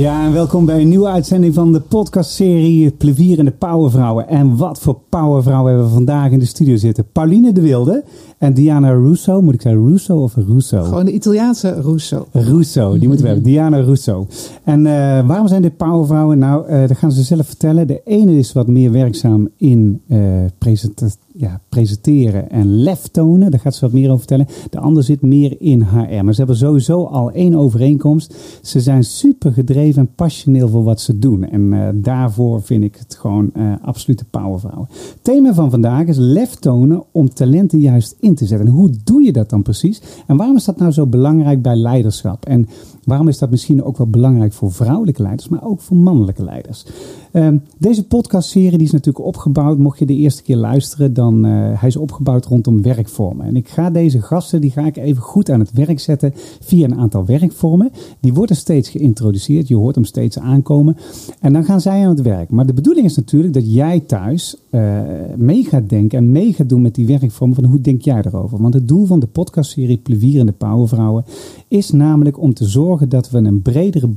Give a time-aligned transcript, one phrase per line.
[0.00, 4.28] Ja, en welkom bij een nieuwe uitzending van de podcastserie Plevier en de Powervrouwen.
[4.28, 7.06] En wat voor powervrouwen hebben we vandaag in de studio zitten?
[7.12, 8.04] Pauline de Wilde
[8.40, 9.40] en Diana Russo.
[9.40, 10.82] Moet ik zeggen Russo of Russo?
[10.82, 12.26] Gewoon de Italiaanse Russo.
[12.32, 13.50] Russo, die moeten we hebben.
[13.50, 14.26] Diana Russo.
[14.64, 16.38] En uh, waarom zijn dit powervrouwen?
[16.38, 17.86] Nou, uh, dat gaan ze zelf vertellen.
[17.86, 20.18] De ene is wat meer werkzaam in uh,
[20.58, 23.50] presentatie ja, presenteren en lef tonen.
[23.50, 24.46] Daar gaat ze wat meer over vertellen.
[24.70, 26.24] De ander zit meer in HR.
[26.24, 28.34] Maar ze hebben sowieso al één overeenkomst.
[28.62, 31.44] Ze zijn super gedreven en passioneel voor wat ze doen.
[31.44, 33.52] En daarvoor vind ik het gewoon
[33.82, 34.88] absolute powervrouwen.
[34.90, 38.66] Het thema van vandaag is lef tonen om talenten juist in te zetten.
[38.66, 40.02] En hoe doe je dat dan precies?
[40.26, 42.46] En waarom is dat nou zo belangrijk bij leiderschap?
[42.46, 42.68] En
[43.04, 46.84] Waarom is dat misschien ook wel belangrijk voor vrouwelijke leiders, maar ook voor mannelijke leiders?
[47.32, 47.48] Uh,
[47.78, 51.88] deze podcastserie die is natuurlijk opgebouwd, mocht je de eerste keer luisteren, dan uh, hij
[51.88, 53.46] is opgebouwd rondom werkvormen.
[53.46, 56.84] En ik ga deze gasten, die ga ik even goed aan het werk zetten via
[56.84, 57.90] een aantal werkvormen.
[58.20, 60.96] Die worden steeds geïntroduceerd, je hoort hem steeds aankomen.
[61.40, 62.50] En dan gaan zij aan het werk.
[62.50, 65.00] Maar de bedoeling is natuurlijk dat jij thuis uh,
[65.36, 68.58] mee gaat denken en mee gaat doen met die werkvormen van hoe denk jij erover?
[68.62, 71.24] Want het doel van de podcastserie Plevierende Powervrouwen
[71.70, 74.08] is namelijk om te zorgen dat we een bredere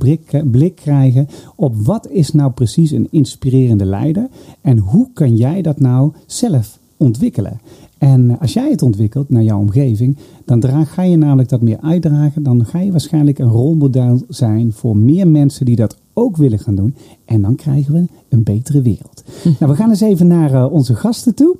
[0.50, 4.28] blik, krijgen op wat is nou precies een inspirerende leider
[4.60, 7.60] en hoe kan jij dat nou zelf ontwikkelen.
[7.98, 11.80] En als jij het ontwikkelt naar jouw omgeving, dan draag, ga je namelijk dat meer
[11.80, 12.42] uitdragen.
[12.42, 16.74] Dan ga je waarschijnlijk een rolmodel zijn voor meer mensen die dat ook willen gaan
[16.74, 16.94] doen.
[17.24, 19.24] En dan krijgen we een betere wereld.
[19.42, 19.48] Hm.
[19.58, 21.56] Nou, we gaan eens even naar uh, onze gasten toe.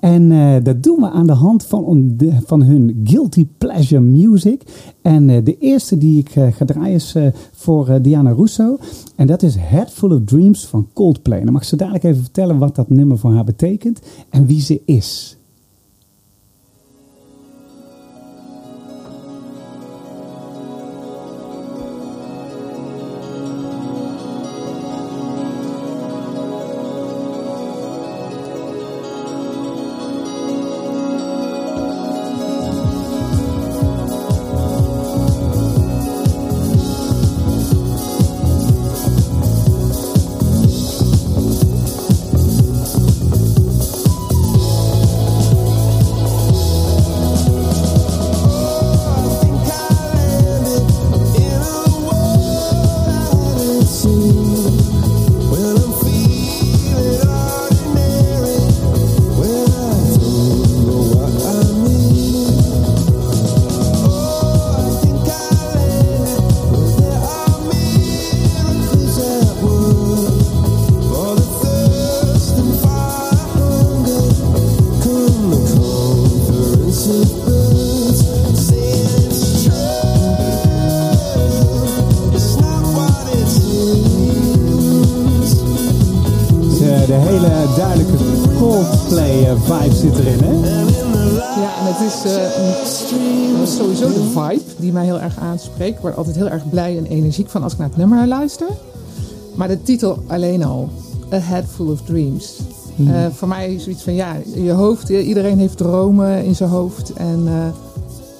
[0.00, 4.62] En uh, dat doen we aan de hand van, de, van hun Guilty Pleasure Music.
[5.02, 7.16] En uh, de eerste die ik ga draaien is
[7.52, 8.78] voor Diana Russo.
[9.16, 11.44] En dat is Head Full of Dreams van Coldplay.
[11.44, 14.00] Dan mag ze dadelijk even vertellen wat dat nummer voor haar betekent
[14.30, 15.35] en wie ze is.
[95.78, 98.68] Ik word altijd heel erg blij en energiek van als ik naar het nummer luister.
[99.54, 100.88] Maar de titel alleen al,
[101.32, 102.60] A Head Full of Dreams.
[102.96, 103.08] Mm.
[103.08, 107.12] Uh, voor mij is zoiets van, ja, je hoofd, iedereen heeft dromen in zijn hoofd.
[107.12, 107.52] En uh,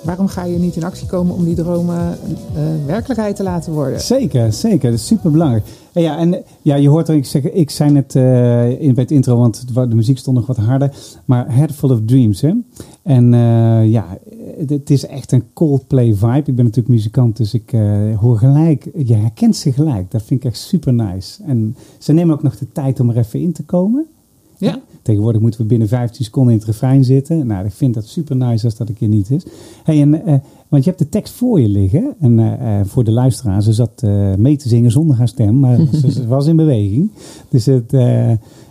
[0.02, 2.18] waarom ga je niet in actie komen om die dromen
[2.56, 4.00] uh, werkelijkheid te laten worden?
[4.00, 4.90] Zeker, zeker.
[4.90, 5.64] Dat is super belangrijk.
[5.92, 9.36] En ja, en ja, je hoort ik zeggen, ik zei net in, bij het intro,
[9.36, 10.94] want de muziek stond nog wat harder.
[11.24, 12.52] Maar Head Full of Dreams, hè.
[13.02, 13.32] En
[13.88, 14.04] ja,
[14.66, 16.42] het is echt een Coldplay vibe.
[16.44, 20.10] Ik ben natuurlijk muzikant, dus ik uh, hoor gelijk, je herkent ze gelijk.
[20.10, 21.42] Dat vind ik echt super nice.
[21.42, 24.06] En ze nemen ook nog de tijd om er even in te komen.
[24.58, 24.80] Ja.
[25.02, 27.46] Tegenwoordig moeten we binnen 15 seconden in het refrein zitten.
[27.46, 29.46] Nou, ik vind dat super nice als dat een keer niet is.
[29.84, 30.34] Hey, en, uh,
[30.68, 32.14] want je hebt de tekst voor je liggen.
[32.20, 34.02] En uh, voor de luisteraar, ze zat
[34.38, 37.10] mee te zingen zonder haar stem, maar ze, ze, was in beweging.
[37.48, 37.90] Dus het,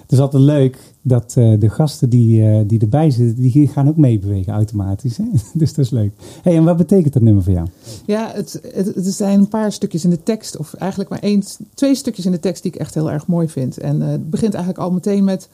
[0.05, 3.87] Het is altijd leuk dat eh, de gasten die, eh, die erbij zitten, die gaan
[3.87, 5.17] ook meebewegen automatisch.
[5.17, 5.23] Hè?
[5.53, 6.11] dus dat is leuk.
[6.41, 7.67] Hey, en wat betekent dat nummer voor jou?
[8.05, 11.43] Ja, het, het, het zijn een paar stukjes in de tekst, of eigenlijk maar één,
[11.73, 13.77] twee stukjes in de tekst die ik echt heel erg mooi vind.
[13.77, 15.49] En eh, het begint eigenlijk al meteen met,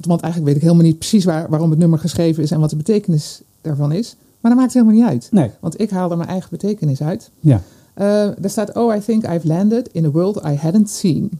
[0.00, 2.70] want eigenlijk weet ik helemaal niet precies waar, waarom het nummer geschreven is en wat
[2.70, 4.16] de betekenis daarvan is.
[4.40, 5.28] Maar dat maakt helemaal niet uit.
[5.30, 5.50] Nee.
[5.60, 7.30] Want ik haal er mijn eigen betekenis uit.
[7.40, 7.62] Ja.
[7.94, 11.30] daar staat, oh, I think I've landed in a world I hadn't seen.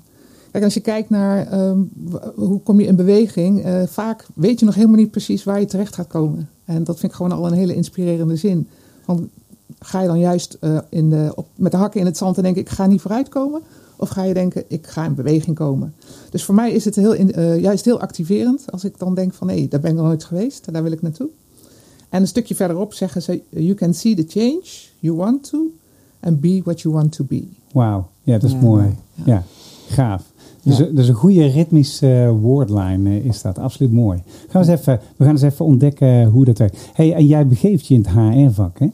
[0.50, 1.79] Kijk, als je kijkt naar ehm,
[2.35, 5.67] hoe kom je in beweging, uh, vaak weet je nog helemaal niet precies waar je
[5.67, 6.49] terecht gaat komen.
[6.64, 8.69] En dat vind ik gewoon al een hele inspirerende zin.
[9.05, 9.20] Want
[9.79, 12.43] ga je dan juist uh, in de, op, met de hakken in het zand en
[12.43, 13.61] denken, ik ga niet vooruitkomen?
[13.97, 15.94] Of ga je denken, ik ga in beweging komen?
[16.31, 19.49] Dus voor mij is het heel uh, juist heel activerend als ik dan denk van,
[19.49, 21.29] hé, daar ben ik nog nooit geweest, daar wil ik naartoe.
[22.08, 24.64] En een stukje verderop zeggen ze, you can see the change
[24.99, 25.67] you want to
[26.20, 27.44] and be what you want to be.
[27.73, 28.94] Wauw, ja, dat is mooi.
[29.14, 29.23] Ja.
[29.25, 29.44] ja,
[29.88, 30.30] gaaf.
[30.62, 30.84] Dus, ja.
[30.84, 33.58] dus een goede ritmische uh, woordlijn uh, is dat.
[33.58, 34.22] Absoluut mooi.
[34.48, 36.78] Gaan we, eens even, we gaan eens even ontdekken hoe dat werkt.
[36.92, 38.88] Hey, en jij begeeft je in het HR-vak, hè?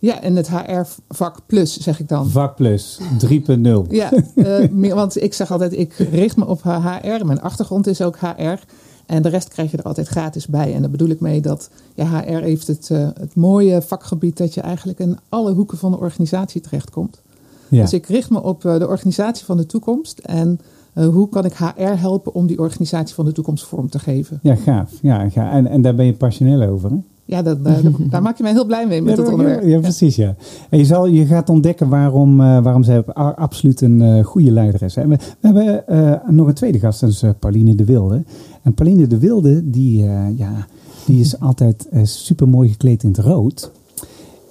[0.00, 2.28] Ja, in het HR-vak plus, zeg ik dan.
[2.28, 3.68] Vak plus, 3.0.
[3.88, 7.24] ja, uh, want ik zeg altijd, ik richt me op HR.
[7.24, 8.58] Mijn achtergrond is ook HR.
[9.06, 10.74] En de rest krijg je er altijd gratis bij.
[10.74, 14.60] En daar bedoel ik mee dat ja, HR heeft het, het mooie vakgebied dat je
[14.60, 17.20] eigenlijk in alle hoeken van de organisatie terechtkomt.
[17.68, 17.82] Ja.
[17.82, 20.18] Dus ik richt me op de organisatie van de toekomst.
[20.18, 20.60] En
[21.04, 24.38] hoe kan ik HR helpen om die organisatie van de toekomst vorm te geven?
[24.42, 24.92] Ja, gaaf.
[25.02, 25.52] Ja, gaaf.
[25.52, 26.96] En, en daar ben je passioneel over, hè?
[27.28, 27.76] Ja, dat, uh,
[28.10, 29.64] daar maak je mij heel blij mee met ja, het onderwerp.
[29.64, 30.34] Ja, precies, ja.
[30.70, 34.94] En je, zal, je gaat ontdekken waarom, uh, waarom ze absoluut een goede leider is.
[34.94, 35.84] We, we hebben
[36.26, 38.24] nog een tweede gast, dat is Pauline de Wilde.
[38.62, 40.02] En Pauline de Wilde, die,
[40.36, 40.66] ja,
[41.06, 43.70] die is altijd super mooi gekleed in het rood.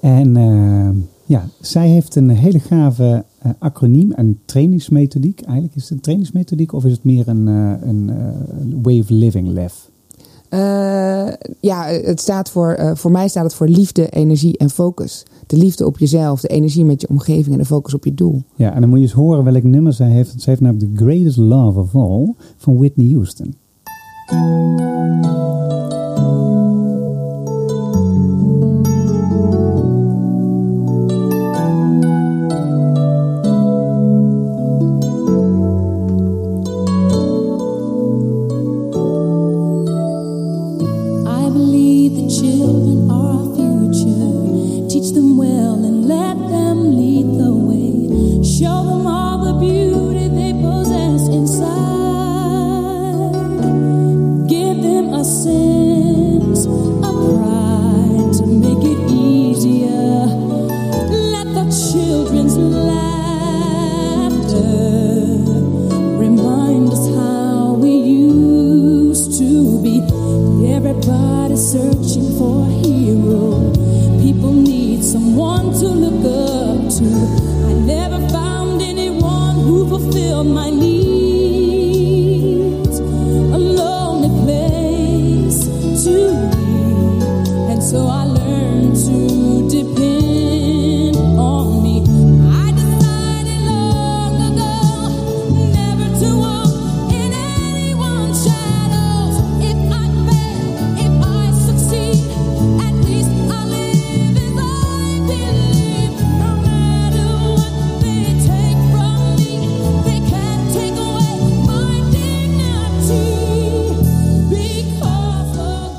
[0.02, 0.36] En
[1.26, 3.24] ja, zij heeft een hele gave
[3.60, 5.42] acroniem en trainingsmethodiek.
[5.42, 9.10] Eigenlijk is het een trainingsmethodiek of is het meer een, uh, een uh, way of
[9.10, 9.90] living, LEF?
[11.60, 15.26] ja, het staat voor, voor mij staat het voor liefde, energie en focus.
[15.48, 18.42] De liefde op jezelf, de energie met je omgeving en de focus op je doel.
[18.56, 20.30] Ja, en dan moet je eens horen welk nummer zij heeft.
[20.30, 23.56] Zij heeft namelijk The Greatest Love of All van Whitney Houston.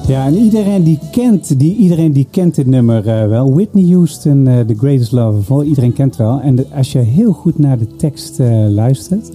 [0.09, 3.55] Iedereen die kent, die, iedereen die kent dit nummer uh, wel.
[3.55, 5.65] Whitney Houston, uh, The Greatest Love of All.
[5.65, 6.41] Iedereen kent wel.
[6.41, 9.31] En als je heel goed naar de tekst uh, luistert,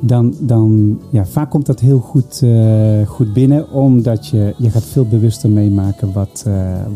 [0.00, 2.42] dan, dan ja, vaak komt dat heel goed,
[3.06, 3.72] goed binnen.
[3.72, 6.46] Omdat je, je gaat veel bewuster meemaken wat,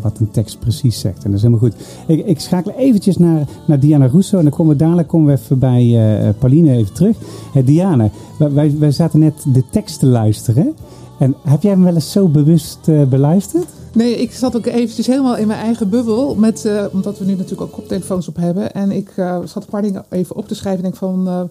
[0.01, 1.25] wat een tekst precies zegt.
[1.25, 1.75] En dat is helemaal goed.
[2.07, 4.37] Ik, ik schakel eventjes naar, naar Diana Russo.
[4.39, 7.17] En dan komen we dadelijk komen we even bij Pauline even terug.
[7.65, 10.75] Diana, wij, wij zaten net de tekst te luisteren.
[11.19, 13.67] En heb jij hem wel eens zo bewust uh, beluisterd?
[13.93, 16.35] Nee, ik zat ook eventjes helemaal in mijn eigen bubbel.
[16.35, 18.73] Met, uh, omdat we nu natuurlijk ook koptelefoons op hebben.
[18.73, 20.85] En ik uh, zat een paar dingen even op te schrijven.
[20.85, 21.51] En denk van,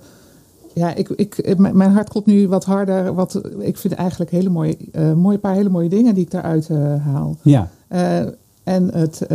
[0.74, 3.13] ja, ik, ik, mijn hart klopt nu wat harder.
[3.13, 4.77] Wat, ik vind eigenlijk hele mooie,
[5.15, 6.67] mooie paar hele mooie dingen die ik daaruit
[7.03, 7.38] haal.
[7.41, 7.69] Ja.
[8.63, 9.25] en het,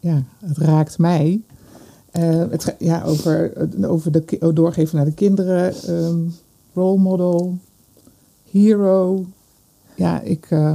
[0.00, 1.40] ja, het raakt mij.
[2.10, 3.52] het, ja, over,
[3.86, 5.74] over de doorgeven naar de kinderen.
[5.88, 6.34] Um,
[6.74, 7.58] role model,
[8.50, 9.24] hero,
[9.96, 10.74] ja, ik, uh,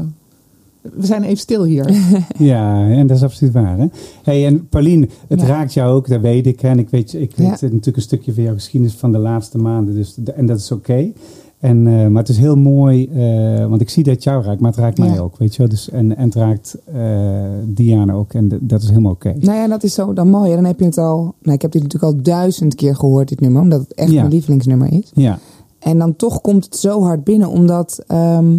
[0.81, 1.91] we zijn even stil hier.
[2.37, 3.77] ja, en dat is absoluut waar.
[3.77, 3.85] Hè?
[4.23, 5.47] Hey, en Pauline, het ja.
[5.47, 6.61] raakt jou ook, dat weet ik.
[6.61, 7.67] En ik weet, ik weet ja.
[7.67, 9.95] natuurlijk een stukje van jouw geschiedenis van de laatste maanden.
[9.95, 10.91] Dus, en dat is oké.
[10.91, 11.13] Okay.
[11.59, 14.59] En, eh, maar het is heel mooi, eh, want ik zie dat het jou raakt,
[14.59, 15.19] maar het raakt mij Ja.
[15.19, 15.69] ook, weet je wel.
[15.69, 17.01] Dus, en, en het raakt eh,
[17.65, 19.33] Diana ook en de- dat is helemaal oké.
[19.39, 20.49] Nou ja, dat is zo dan mooi.
[20.49, 20.55] hè.
[20.55, 21.33] Dan heb je het al.
[21.41, 24.15] Nou, ik heb dit natuurlijk al duizend keer gehoord, dit nummer, omdat het echt Ja.
[24.19, 25.11] mijn lievelingsnummer is.
[25.13, 25.39] Ja,
[25.79, 28.57] En dan toch komt het zo hard binnen, omdat ehm,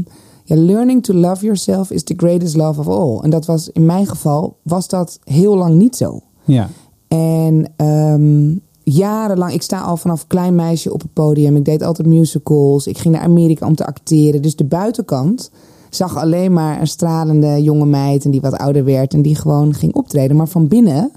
[0.54, 3.19] ja, learning to love yourself is the greatest love of all.
[3.23, 6.21] En dat was in mijn geval was dat heel lang niet zo.
[6.45, 6.69] ja,
[7.09, 11.57] En ehm, jarenlang, ik sta al vanaf klein meisje op het podium.
[11.57, 12.87] Ik deed altijd musicals.
[12.87, 14.42] Ik ging naar Amerika om te acteren.
[14.42, 15.50] Dus de buitenkant
[15.90, 18.25] zag alleen maar een stralende jonge meid.
[18.25, 20.37] En die wat ouder werd en die gewoon ging optreden.
[20.37, 21.11] Maar van binnen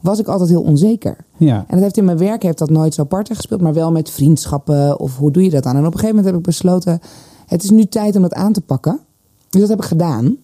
[0.00, 1.16] was ik altijd heel onzeker.
[1.36, 1.56] ja.
[1.56, 3.60] En dat heeft in mijn werk heeft dat nooit zo parten gespeeld.
[3.60, 5.72] Maar wel met vriendschappen of hoe doe je dat dan?
[5.76, 7.00] En op een gegeven moment heb ik besloten,
[7.48, 8.98] het is nu tijd om dat aan te pakken.
[9.50, 10.36] Dus dat heb ik gedaan.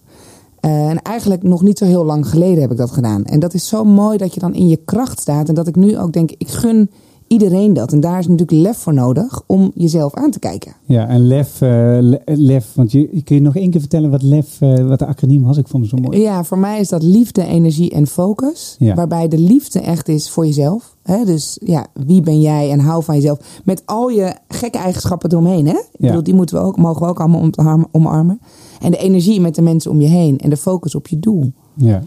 [0.59, 3.25] Eh, en eigenlijk nog niet zo heel lang geleden heb ik dat gedaan.
[3.25, 5.49] En dat is zo mooi dat je dan in je kracht staat.
[5.49, 6.89] En dat ik nu ook denk, ik gun
[7.27, 7.91] iedereen dat.
[7.93, 10.73] En daar is natuurlijk lef voor nodig om jezelf aan te kijken.
[10.85, 11.69] Ja, en LEF, eh,
[12.01, 15.05] le- LEF want je, kun je nog één keer vertellen wat LEF, eh, wat de
[15.05, 15.57] acroniem was?
[15.57, 16.21] Ik vond het zo mooi.
[16.21, 18.75] Ja, voor mij is dat liefde, energie en focus.
[18.79, 18.95] Ja.
[18.95, 20.94] Waarbij de liefde echt is voor jezelf.
[21.05, 21.25] Hè?
[21.25, 23.61] Dus ja, wie ben jij en hou van jezelf.
[23.63, 25.65] Met al je gekke eigenschappen eromheen.
[25.65, 25.71] Hè?
[25.77, 26.07] Ik Ja.
[26.07, 27.49] bedoel, die moeten we ook, mogen we ook allemaal
[27.91, 28.39] omarmen-.
[28.81, 30.37] En de energie met de mensen om je heen.
[30.37, 31.51] En de focus op je doel.
[31.73, 32.03] Ja.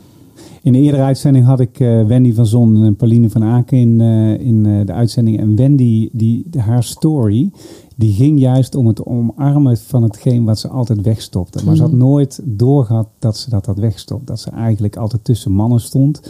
[0.63, 4.01] In een eerdere uitzending had ik eh, Wendy van Zon en Pauline van Aken in,
[4.01, 5.39] eh, in eh, de uitzending.
[5.39, 7.51] En Wendy, die, de- haar story,
[7.97, 11.65] die ging juist om het omarmen van hetgeen wat ze altijd wegstopte.
[11.65, 14.27] Maar ze had nooit doorgehad dat ze dat had wegstopt.
[14.27, 16.21] Dat ze eigenlijk altijd tussen mannen stond.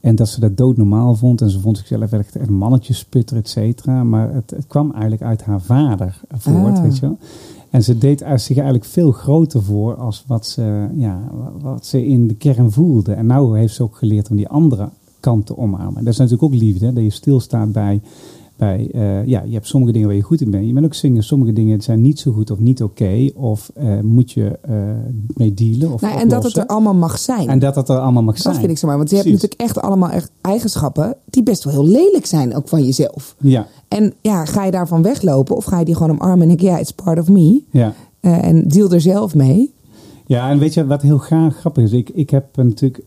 [0.00, 1.40] En dat ze dat doodnormaal vond.
[1.40, 4.04] En ze vond zichzelf echt een mannetjesputter, et cetera.
[4.04, 6.82] Maar het, het kwam eigenlijk uit haar vader voort, Ah.
[6.82, 7.18] weet je wel.
[7.70, 12.06] En ze deed zich eigenlijk veel groter voor als wat ze, ja, wa- wat ze
[12.06, 13.12] in de kern voelde.
[13.12, 14.88] En nou heeft ze ook geleerd om die andere
[15.20, 16.04] kant te omarmen.
[16.04, 18.00] Dat is natuurlijk ook liefde, hè, dat je stilstaat bij,
[18.56, 20.66] bij eh, ja, je hebt sommige dingen waar je goed in bent.
[20.66, 23.30] Je bent ook zingen, sommige dingen zijn niet zo goed of niet oké.
[23.34, 24.74] of eh, moet je eh,
[25.26, 27.48] mee dealen of Nou, en dat het er allemaal mag zijn.
[27.48, 28.54] En dat het er allemaal mag dat zijn.
[28.54, 28.98] vind ik zo mooi.
[28.98, 29.48] Want je hebt Precies.
[29.48, 31.16] natuurlijk echt allemaal echt eigenschappen.
[31.24, 33.36] die best wel heel lelijk zijn, ook van jezelf.
[33.38, 35.56] Ja, En ja, ga je daarvan weglopen?
[35.56, 37.62] Of ga je die gewoon omarmen en denken, ja, it's part of me.
[37.70, 37.92] ja.
[38.20, 39.74] En deal er zelf mee.
[40.26, 41.92] Ja, en weet je wat heel graag grappig is?
[41.92, 43.02] Ik, ik heb natuurlijk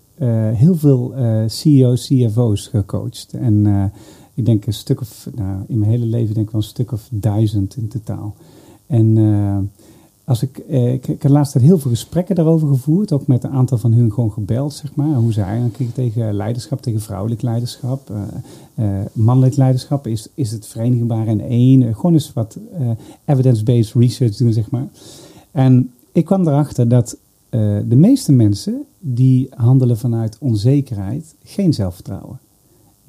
[0.53, 1.13] heel veel
[1.47, 3.33] CEO's, CFO's gecoacht.
[3.33, 3.91] En
[4.39, 6.91] ik denk een stuk of, nou, in mijn hele leven denk ik wel een stuk
[6.91, 8.35] of duizend in totaal.
[8.87, 9.57] En eh,
[10.23, 13.11] als ik, eh, ik, ik heb laatst heel veel gesprekken daarover gevoerd.
[13.11, 15.15] Ook met een aantal van hun gewoon gebeld, zeg maar.
[15.15, 18.11] Hoe zij aankijken tegen leiderschap, tegen vrouwelijk leiderschap.
[18.75, 21.95] eh, mannelijk leiderschap, is, is het verenigbaar in één?
[21.95, 22.57] Gewoon eens wat
[23.25, 24.87] evidence-based research doen, zeg maar.
[25.51, 27.17] En ik kwam erachter dat
[27.49, 32.39] de meeste mensen die handelen vanuit onzekerheid geen zelfvertrouwen.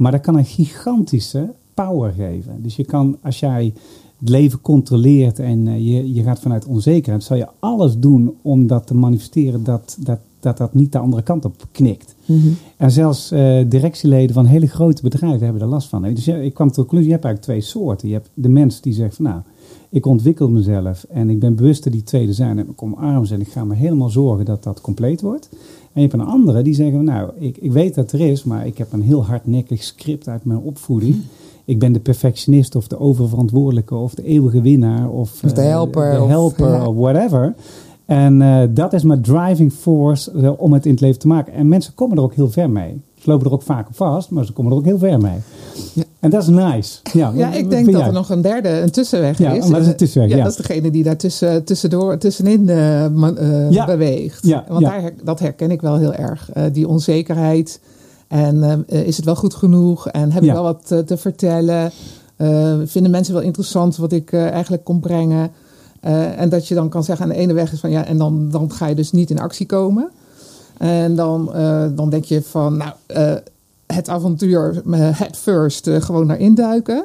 [0.01, 2.63] Maar dat kan een gigantische power geven.
[2.63, 3.73] Dus je kan, als jij
[4.19, 8.67] het leven controleert en eh, je, je gaat vanuit onzekerheid, zal je alles doen om
[8.67, 12.15] dat te manifesteren dat dat, dat, dat niet de andere kant op knikt.
[12.77, 16.03] En zelfs eh, directieleden van hele grote bedrijven hebben er last van.
[16.03, 18.09] Dus ja, ik kwam tot de conclusie, je hebt eigenlijk twee soorten.
[18.09, 19.41] Je hebt de mens die zegt van nou,
[19.91, 23.35] ik ontwikkel mezelf en ik ben bewust dat die tweede zijn en ik omarm ze
[23.35, 25.49] en ik ga me helemaal zorgen dat dat compleet wordt.
[25.93, 28.67] En je hebt een andere die zeggen nou, ik, ik weet dat er is, maar
[28.67, 31.17] ik heb een heel hardnekkig script uit mijn opvoeding.
[31.65, 36.13] Ik ben de perfectionist of de oververantwoordelijke of de eeuwige winnaar of, de eh, helper,
[36.13, 36.87] de of- helper ja.
[36.89, 37.55] of whatever.
[38.05, 41.53] En eh, dat is mijn driving force eh, om het in het leven te maken.
[41.53, 43.01] En mensen komen er ook heel ver mee.
[43.15, 45.39] Ze lopen er ook vaak op vast, maar ze komen er ook heel ver mee.
[45.95, 46.03] Ja.
[46.21, 46.99] En dat is nice.
[47.13, 48.07] Ja, ik denk dat jij?
[48.07, 49.69] er nog een derde, een tussenweg Ja, is.
[49.69, 50.31] wat is een tussenweg?
[50.31, 50.43] Ja, Ja.
[50.43, 53.85] dat is degene die daar tussen, tussendoor, tussenin eh, eh, Ja.
[53.87, 54.47] beweegt.
[54.47, 54.85] Ja, Want.
[54.85, 56.51] Daar, dat herken ik wel heel erg.
[56.53, 57.81] Eh, die onzekerheid.
[58.29, 60.09] En is het wel goed genoeg?
[60.09, 61.91] En heb ik wel wat te vertellen?
[62.85, 65.51] Vinden mensen wel interessant wat ik eigenlijk kom brengen?
[66.37, 68.49] En dat je dan kan zeggen aan de ene weg is van ja, en dan,
[68.51, 70.11] dan ga je dus niet in actie komen.
[70.79, 71.51] En dan,
[71.95, 72.93] dan denk je van nou,
[73.95, 77.05] het avontuur, eh, head first, eh, gewoon naar induiken.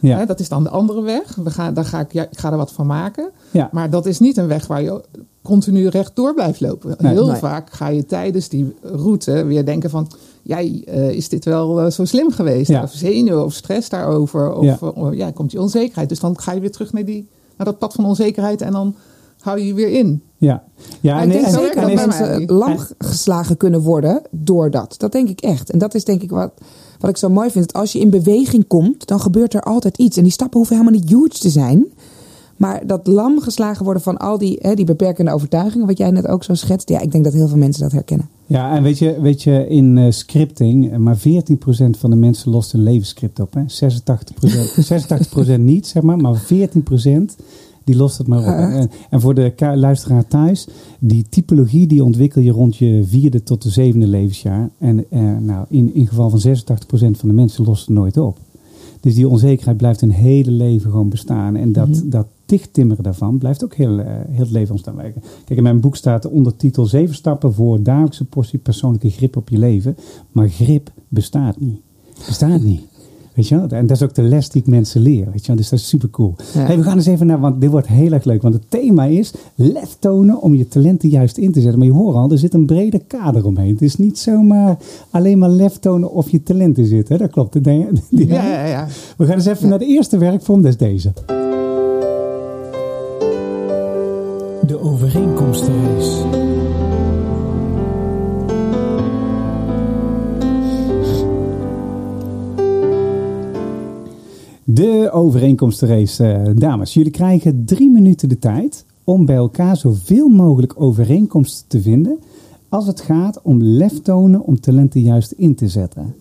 [0.00, 0.18] Ja.
[0.18, 1.34] Hè, dat is dan de andere weg.
[1.34, 3.30] We gaan, daar ga ik, ja, ik ga er wat van maken.
[3.50, 3.68] Ja.
[3.72, 5.00] Maar dat is niet een weg waar je
[5.42, 6.94] continu rechtdoor blijft lopen.
[6.98, 7.12] Nee.
[7.12, 7.36] Heel Nee.
[7.36, 10.10] vaak ga je tijdens die route weer denken van...
[10.42, 12.68] Jij, eh, is dit wel zo slim geweest?
[12.68, 12.82] Ja.
[12.82, 14.52] Of zenuw of stress daarover?
[14.54, 14.78] Of Ja.
[14.96, 15.10] ja.
[15.12, 16.08] ja, komt die onzekerheid.
[16.08, 18.60] Dus dan ga je weer terug naar, die, naar dat pad van onzekerheid...
[18.60, 18.94] en dan
[19.42, 20.22] hou je je weer in.
[20.36, 20.62] Ja,
[21.00, 24.70] ja en, ik denk en- zeker en dat mensen en- lam geslagen kunnen worden door
[24.70, 24.94] dat.
[24.98, 25.70] Dat denk ik echt.
[25.70, 26.52] En dat is denk ik wat,
[26.98, 27.72] wat ik zo mooi vind.
[27.72, 30.16] Dat als je in beweging komt, dan gebeurt er altijd iets.
[30.16, 31.84] En die stappen hoeven helemaal niet huge te zijn.
[32.56, 36.26] Maar dat lam geslagen worden van al die, hè, die beperkende overtuigingen, wat jij net
[36.28, 36.88] ook zo schetst.
[36.88, 38.28] Ja, ik denk dat heel veel mensen dat herkennen.
[38.46, 41.20] ja, en weet je, weet je in eh, scripting, eh, maar 14%
[41.98, 43.54] van de mensen lost hun levensscript op.
[43.54, 43.62] Hè?
[43.66, 47.36] 86%, 86% niet, zeg maar, maar 14%
[47.84, 48.44] Die lost het maar op.
[48.44, 53.42] Ja, en, en voor de luisteraar thuis, die typologie die ontwikkel je rond je vierde
[53.42, 54.70] tot de zevende levensjaar.
[54.78, 56.52] En eh, nou, in, in geval van 86%
[56.92, 58.38] van de mensen lost het nooit op.
[59.00, 61.56] Dus die onzekerheid blijft hun hele leven gewoon bestaan.
[61.56, 62.08] En dat, Mhm.
[62.08, 65.22] dat dichttimmeren daarvan blijft ook heel, eh, heel het leven ontstaan werken.
[65.44, 69.48] Kijk, in mijn boek staat de ondertitel zeven stappen voor dagelijkse portie persoonlijke grip op
[69.48, 69.96] je leven.
[70.32, 71.80] Maar grip bestaat niet.
[72.26, 72.80] Bestaat niet.
[73.34, 73.68] Weet je wel?
[73.68, 75.24] En dat is ook de les die ik mensen leer.
[75.32, 75.56] Weet je wel?
[75.56, 76.34] Dus dat is super cool.
[76.54, 76.60] Ja.
[76.60, 78.42] Hey, we gaan eens even naar, want dit wordt heel erg leuk.
[78.42, 81.78] Want het thema is lef tonen om je talenten juist in te zetten.
[81.78, 83.72] Maar je hoort al, er zit een brede kader omheen.
[83.72, 84.76] Het is niet zomaar
[85.10, 87.18] alleen maar lef tonen of je talenten zitten.
[87.18, 87.50] Dat klopt.
[88.10, 88.86] Ja, ja, ja.
[89.16, 91.12] We gaan eens even naar de eerste werkvorm, dat is deze.
[94.66, 96.41] De overeenkomstenrace.
[104.74, 106.94] De overeenkomstenrace, eh, dames.
[106.94, 112.18] Jullie krijgen drie minuten de tijd om bij elkaar zoveel mogelijk overeenkomsten te vinden
[112.68, 116.14] als het gaat om lef tonen om talenten juist in te zetten.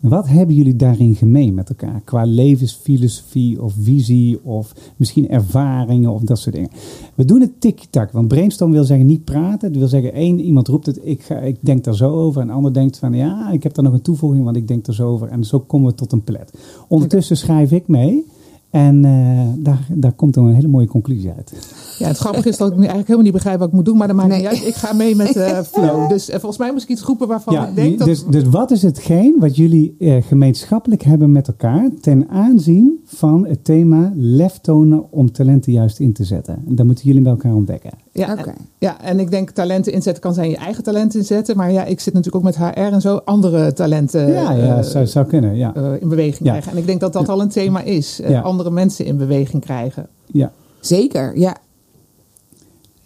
[0.00, 2.00] Wat hebben jullie daarin gemeen met elkaar?
[2.04, 6.70] Qua levensfilosofie of visie of misschien ervaringen of dat soort dingen.
[7.14, 9.68] We doen het tik-tak, want brainstorm wil zeggen niet praten.
[9.68, 12.40] Het wil zeggen één iemand roept het, ik, ga, ik denk daar zo over.
[12.40, 14.86] En de ander denkt van ja, ik heb daar nog een toevoeging, want ik denk
[14.86, 15.28] er zo over.
[15.28, 16.52] En zo komen we tot een plet.
[16.88, 18.24] Ondertussen schrijf ik mee.
[18.76, 21.52] En eh, daar, daar komt dan een hele mooie conclusie uit.
[21.98, 23.96] Ja, het grappige is dat ik nu eigenlijk helemaal niet begrijp wat ik moet doen,
[23.96, 24.38] maar dat maakt Nee.
[24.38, 24.66] niet uit.
[24.66, 26.08] Ik ga mee met de flow.
[26.08, 28.06] Dus eh, volgens mij moet ik iets roepen waarvan Ja, ik denk dat...
[28.06, 33.46] dus, dus wat is hetgeen wat jullie eh, gemeenschappelijk hebben met elkaar ten aanzien van
[33.46, 36.62] het thema lef tonen om talenten juist in te zetten?
[36.68, 37.90] En dat moeten jullie bij elkaar ontdekken.
[38.18, 38.48] Ja, Oké.
[38.48, 41.56] en, ja, en ik denk talenten inzetten kan zijn je eigen talenten inzetten.
[41.56, 44.82] Maar ja, ik zit natuurlijk ook met HR en zo andere talenten ja, ja, eh,
[44.82, 45.56] zou, zou kunnen.
[45.56, 46.50] Ja, eh, in beweging Ja.
[46.50, 46.72] krijgen.
[46.72, 48.20] En ik denk dat dat al een thema is.
[48.20, 48.40] eh, Ja.
[48.40, 50.06] Andere mensen in beweging krijgen.
[50.26, 50.52] ja.
[50.80, 51.56] Zeker, ja.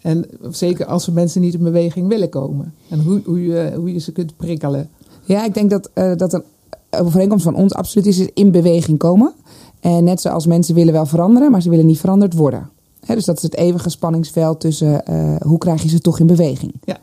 [0.01, 2.73] En zeker als we mensen niet in beweging willen komen.
[2.89, 4.89] En hoe, hoe, je, hoe je ze kunt prikkelen.
[5.23, 6.43] Ja, ik denk dat, eh, dat een
[6.99, 9.33] overeenkomst van ons absoluut is, is in beweging komen.
[9.79, 12.69] En net zoals mensen willen wel veranderen, maar ze willen niet veranderd worden.
[13.15, 16.73] Dus dat is het eeuwige spanningsveld tussen eh, hoe krijg je ze toch in beweging.
[16.83, 16.97] Ja.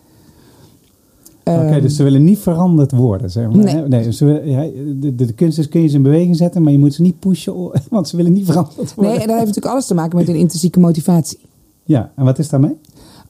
[1.44, 3.64] Oké, Ehm, dus ze willen niet veranderd worden, zeg maar.
[3.64, 3.83] Nee.
[3.83, 4.61] nee ze willen- ja,
[5.00, 7.18] de, de, kunst is kun je ze in beweging zetten, maar je moet ze niet
[7.18, 7.54] pushen,
[7.90, 9.12] want ze willen niet veranderd worden.
[9.12, 11.38] Nee, en dat heeft natuurlijk alles te maken met een intrinsieke motivatie.
[11.85, 12.76] Ja, en wat is daarmee?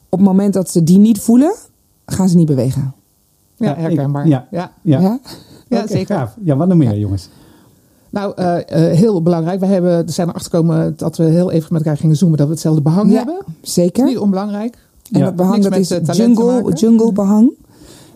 [0.09, 1.55] Op het moment dat ze die niet voelen,
[2.05, 2.93] gaan ze niet bewegen.
[3.55, 4.27] Ja, herkenbaar.
[4.27, 4.47] ja.
[4.51, 4.71] ja.
[4.81, 5.19] Ja, Ja?
[5.67, 6.15] Ja, Oké, zeker.
[6.15, 6.35] gaaf.
[6.43, 7.29] Ja, wat nog meer, jongens?
[8.09, 9.59] Nou, eh, eh, heel belangrijk.
[9.59, 12.47] We hebben, er zijn erachter gekomen dat we heel even met elkaar gingen zoomen dat
[12.47, 13.37] we hetzelfde behang Ja, hebben.
[13.61, 14.05] Zeker.
[14.05, 14.77] Niet onbelangrijk.
[15.11, 15.25] En Ja.
[15.25, 17.51] dat behang Niks dat is jungle, jungle behang.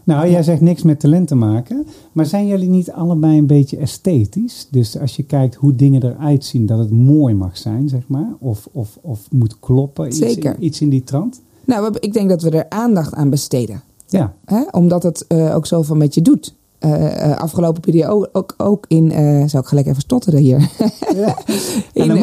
[0.04, 1.86] Nou, jij zegt niks met talent te maken.
[2.12, 4.68] Maar zijn jullie niet allebei een beetje esthetisch?
[4.72, 8.34] Dus als je kijkt hoe dingen eruit zien, dat het mooi mag zijn, zeg maar.
[8.40, 10.08] Of, of, of moet kloppen.
[10.08, 10.56] Iets, Zeker.
[10.60, 11.42] Iets in die trant.
[11.66, 13.82] Nou, we- ik denk dat we er aandacht aan besteden.
[14.08, 14.34] Ja.
[14.46, 14.62] Hè?
[14.72, 16.54] Omdat het eh, ook zoveel met je doet.
[16.84, 20.70] Eh, eh, afgelopen periode ook, ook, in, eh zou ik gelijk even stotteren hier.
[21.16, 21.38] ja.
[22.04, 22.16] In,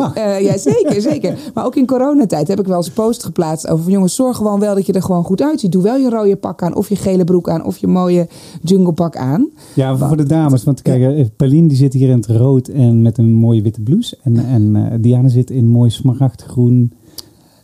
[0.42, 1.38] ja, zeker, zeker.
[1.54, 4.36] Maar ook in coronatijd heb ik wel eens een post geplaatst over van jongens, zorg
[4.36, 5.72] gewoon wel dat je er gewoon goed uitziet.
[5.72, 8.28] Doe wel je rode pak aan, of je gele broek aan, of je mooie
[8.62, 9.48] junglepak aan.
[9.74, 10.64] Ja, voor de dames.
[10.64, 13.80] Want kijk, eh, Pauline die zit hier in het rood en met een mooie witte
[13.80, 14.18] blouse.
[14.22, 16.92] En, en Diana zit in mooi smaragdgroen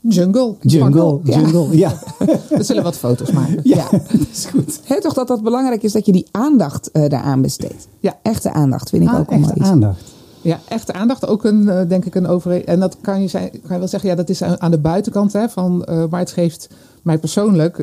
[0.08, 0.54] Jungle.
[0.60, 1.20] jungle.
[1.22, 1.40] Ja.
[1.40, 1.76] jungle.
[1.76, 1.98] Ja,
[2.48, 3.60] We zullen wat foto's maken.
[3.62, 3.88] ja.
[4.12, 4.80] dat is goed.
[4.84, 7.88] Hè, toch dat dat belangrijk is dat je die aandacht eh, daaraan besteedt.
[8.00, 8.18] Ja.
[8.22, 9.68] Echte aandacht vind ik Ah, ook wel echte iets.
[9.68, 10.14] aandacht.
[10.40, 11.26] Ja, echte aandacht.
[11.26, 12.64] Ook een, eh, denk ik, een over.
[12.64, 15.32] En dat kan je, zijn, kan je wel zeggen, ja, dat is aan de buitenkant.
[15.32, 16.68] Hè, van, eh, maar het geeft
[17.02, 17.76] mij persoonlijk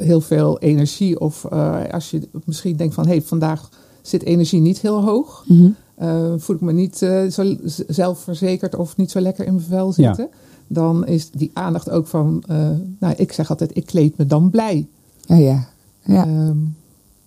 [0.00, 1.20] heel veel energie.
[1.20, 1.44] Of
[1.90, 3.68] als je misschien denkt van, hé, hey, vandaag
[4.02, 5.44] zit energie niet heel hoog.
[5.46, 5.70] Mhm.
[6.38, 6.96] voel ik me niet
[7.30, 7.54] zo
[7.86, 10.16] zelfverzekerd of niet zo lekker in mijn vel Ja.
[10.66, 14.50] Dan is die aandacht ook van, eh, nou, ik zeg altijd, ik kleed me dan
[14.50, 14.86] blij.
[15.26, 15.68] Ja, ja.
[16.02, 16.26] ja.
[16.26, 16.56] Ehm,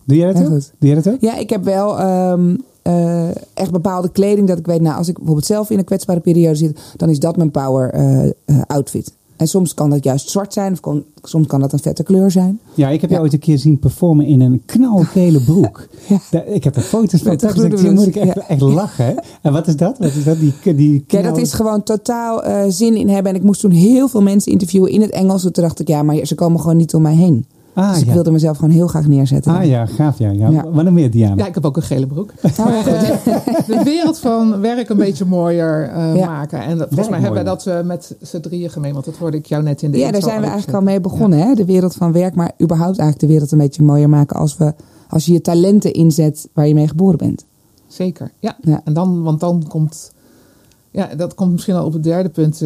[0.04, 0.52] Doe jij dat Heel ook?
[0.52, 0.72] goed.
[0.78, 1.22] Doe jij dat ook?
[1.22, 5.16] Ja, ik heb wel ehm, eh, echt bepaalde kleding dat ik weet, nou, als ik
[5.16, 8.30] bijvoorbeeld zelf in een kwetsbare periode zit, dan is dat mijn power eh,
[8.68, 9.14] outfit.
[9.40, 12.32] En soms kan dat juist zwart zijn, of kon- soms kan dat een vette kleur
[12.32, 12.60] zijn.
[12.74, 13.28] Ja, ik heb jou Ja.
[13.28, 15.88] ooit een keer zien performen in een knalgele broek.
[16.08, 16.18] Ja.
[16.32, 17.32] Daar- ik heb er foto's van.
[17.32, 19.24] Ik- moet ik echt, echt lachen.
[19.42, 19.98] En wat is dat?
[19.98, 20.40] Wat is dat?
[20.40, 23.32] Die, die Ja, knal- dat is gewoon totaal eh, zin in hebben.
[23.32, 25.46] En ik moest toen heel veel mensen interviewen in het Engels.
[25.46, 27.46] En toen dacht ik, ja, maar ze komen gewoon niet om mij heen.
[27.80, 28.14] Ah, dus ik ja.
[28.14, 29.54] wilde mezelf gewoon heel graag neerzetten.
[29.56, 30.30] Ah ja, gaaf ja.
[30.30, 30.50] ja.
[30.50, 30.70] Ja.
[30.72, 31.36] Wat nog meer, Diana?
[31.36, 32.32] ja, ik heb ook een gele broek.
[32.60, 32.68] Oh.
[32.88, 36.26] Eh, de wereld van werk een beetje mooier eh, Ja.
[36.26, 36.60] maken.
[36.64, 38.94] En dat- volgens mij hebben we dat eh, met z'n drieën gemeen.
[38.94, 41.02] Want dat hoorde ik jou net in de Ja, daar zijn we eigenlijk al mee
[41.02, 41.40] begonnen.
[41.40, 41.54] Hè?
[41.54, 44.74] De wereld van werk, maar überhaupt eigenlijk de wereld een beetje mooier maken als, we,
[45.10, 47.46] als je je talenten inzet waar je mee geboren bent.
[47.88, 48.58] Zeker, ja.
[48.62, 48.82] Ja.
[48.84, 50.12] En dan, want dan komt
[50.92, 52.62] Ja, dat komt misschien al op het derde punt.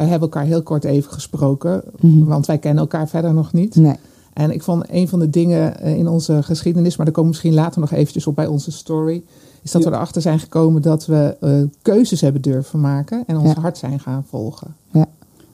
[0.00, 2.24] Wij hebben elkaar heel kort even gesproken, Mhm.
[2.24, 3.74] want wij kennen elkaar verder nog niet.
[3.76, 3.96] Nee.
[4.32, 7.36] En ik vond een van de dingen eh, in onze geschiedenis, maar daar komen we
[7.36, 9.22] misschien later nog eventjes op bij onze story,
[9.62, 9.90] is dat Ja.
[9.90, 13.60] we erachter zijn gekomen dat we eh, keuzes hebben durven maken en ons Ja.
[13.60, 14.74] hart zijn gaan volgen.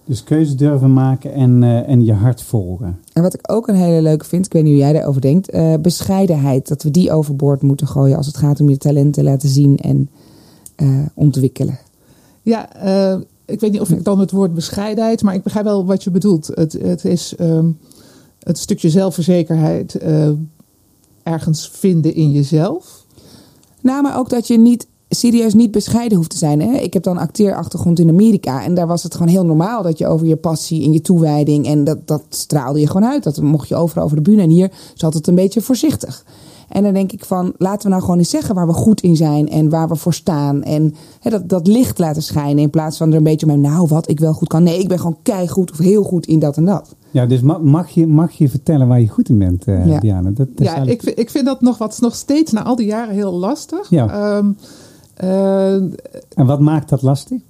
[0.09, 2.99] Dus keuze durven maken en, eh, en je hart volgen.
[3.13, 5.51] En wat ik ook een hele leuke vind, ik weet niet hoe jij daarover denkt,
[5.51, 6.69] eh, bescheidenheid.
[6.69, 9.77] Dat we die overboord moeten gooien als het gaat om je talent te laten zien
[9.79, 10.11] en
[10.77, 11.79] eh, ontwikkelen.
[12.43, 15.85] Ja, eh, ik weet niet of ik dan het woord bescheidenheid, maar ik begrijp wel
[15.85, 16.47] wat je bedoelt.
[16.55, 17.71] Het, het is ehm,
[18.43, 20.31] het stukje zelfverzekerheid eh,
[21.23, 23.05] ergens vinden in jezelf.
[23.81, 26.61] Nou, maar ook dat je niet serieus niet bescheiden hoeft te zijn.
[26.61, 26.79] Hè?
[26.79, 28.65] Ik heb dan acteerachtergrond in Amerika.
[28.65, 31.67] En daar was het gewoon heel normaal dat je over je passie en je toewijding.
[31.67, 33.23] En dat, dat straalde je gewoon uit.
[33.23, 34.43] Dat mocht je overal over de bühne.
[34.43, 36.25] En hier zat het een beetje voorzichtig.
[36.69, 39.17] En dan denk ik van, laten we nou gewoon eens zeggen waar we goed in
[39.17, 40.63] zijn en waar we voor staan.
[40.63, 43.87] En hè, dat, dat licht laten schijnen in plaats van er een beetje mee, nou
[43.89, 44.63] wat ik wel goed kan.
[44.63, 46.95] Nee, ik ben gewoon keigoed of heel goed in dat en dat.
[47.11, 50.01] Ja, dus ma- mag je, mag je vertellen waar je goed in bent, eh, Ja.
[50.01, 50.31] Diana?
[50.31, 53.15] Dat, Ja, ik, eigenlijk- ik vind dat nog wat nog steeds na al die jaren
[53.15, 53.91] heel lastig.
[53.91, 54.09] Ja.
[54.37, 54.51] Ehm,
[55.15, 55.73] eh,
[56.35, 57.41] En wat maakt dat lastig?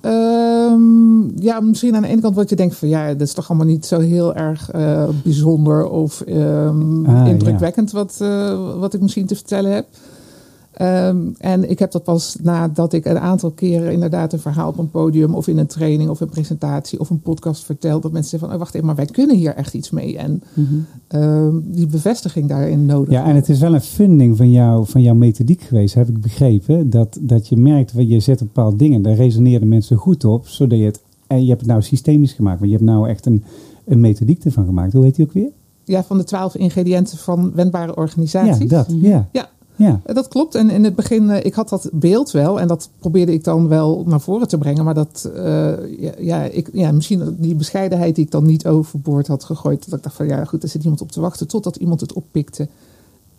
[0.00, 3.48] Ehm, ja, misschien aan de ene kant wat je denkt van ja, dat is toch
[3.48, 9.00] allemaal niet zo heel erg eh, bijzonder of ehm, Ah, indrukwekkend wat, eh, wat ik
[9.00, 9.86] misschien te vertellen heb.
[10.80, 14.78] Ehm, en ik heb dat pas nadat ik een aantal keren inderdaad een verhaal op
[14.78, 18.30] een podium of in een training of een presentatie of een podcast vertel, dat mensen
[18.30, 20.18] zeggen van oh, wacht even, maar wij kunnen hier echt iets mee.
[20.18, 20.42] En
[21.08, 23.12] ehm, die bevestiging daarin nodig.
[23.12, 26.20] Ja, en het is wel een funding van, jou, van jouw methodiek geweest, heb ik
[26.20, 26.90] begrepen.
[26.90, 30.78] Dat, dat je merkt, je zet een bepaald dingen, daar resoneerden mensen goed op, zodat
[30.78, 33.44] je het, en je hebt het nou systemisch gemaakt, maar je hebt nou echt een,
[33.84, 34.92] een methodiek ervan gemaakt.
[34.92, 35.50] Hoe heet die ook weer?
[35.84, 38.70] Ja, van de twaalf ingrediënten van wendbare organisaties.
[38.70, 38.86] Ja, dat.
[39.00, 39.28] Ja.
[39.32, 39.48] Ja.
[39.80, 40.00] Ja.
[40.04, 40.54] Eh, Dat klopt.
[40.54, 42.60] En in het begin, eh, ik had dat beeld wel.
[42.60, 44.84] En dat probeerde ik dan wel naar voren te brengen.
[44.84, 45.72] Maar dat, eh,
[46.18, 49.90] ja, ik, ja, misschien die bescheidenheid die ik dan niet overboord had gegooid.
[49.90, 51.48] Dat ik dacht van, ja goed, er zit iemand op te wachten.
[51.48, 52.68] Totdat iemand het oppikte.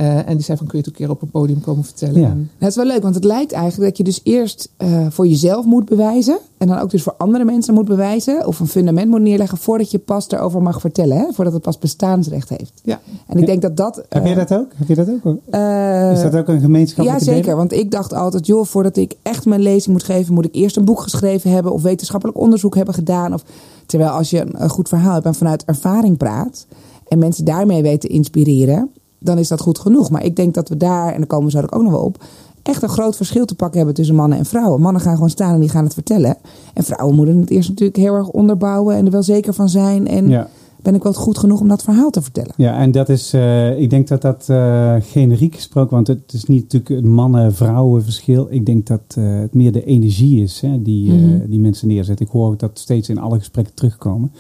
[0.02, 2.22] Eh, en die zei van, kun je het een keer op een podium komen vertellen?
[2.22, 2.28] Ja.
[2.28, 5.28] En, Dat is wel leuk, want het lijkt eigenlijk dat je dus eerst eh, voor
[5.28, 6.38] jezelf moet bewijzen.
[6.58, 8.48] En dan ook dus voor andere mensen moet bewijzen.
[8.48, 11.18] Of een fundament moet neerleggen voordat je pas daarover mag vertellen.
[11.18, 11.26] Hè?
[11.34, 12.72] Voordat het pas bestaansrecht heeft.
[12.84, 13.00] ja.
[13.28, 13.96] En ik denk dat dat...
[14.10, 14.68] Heb eh, je dat ook?
[14.76, 15.36] Heb je dat ook?
[15.50, 17.56] eh, Is dat ook een ja, gemeenschappelijke zeker.
[17.56, 20.78] Want ik dacht altijd, joh, voordat ik echt mijn lezing moet geven, moet ik eerst
[20.78, 23.34] een boek geschreven hebben of wetenschappelijk onderzoek hebben gedaan.
[23.34, 23.44] Of,
[23.86, 26.66] terwijl als je een, een goed verhaal hebt en vanuit ervaring praat
[27.08, 28.90] en mensen daarmee weet te inspireren,
[29.24, 30.10] dan is dat goed genoeg.
[30.10, 32.24] Maar ik denk dat we daar, en daar komen we zo ook nog wel op,
[32.64, 34.82] echt een groot verschil te pakken hebben tussen mannen en vrouwen.
[34.82, 36.38] Mannen gaan gewoon staan en die gaan het vertellen.
[36.74, 40.08] En vrouwen moeten het eerst natuurlijk heel erg onderbouwen en er wel zeker van zijn.
[40.08, 40.48] En Ja.
[40.82, 42.54] ben ik wel goed genoeg om dat verhaal te vertellen.
[42.58, 46.44] Ja, en dat is, eh, ik denk dat dat eh, generiek gesproken, want het is
[46.46, 48.48] niet natuurlijk een mannen-vrouwen verschil.
[48.50, 51.50] Ik denk dat eh, het meer de energie is hè, die, Mhm.
[51.50, 52.26] die mensen neerzetten.
[52.26, 54.32] Ik hoor dat steeds in alle gesprekken terugkomen.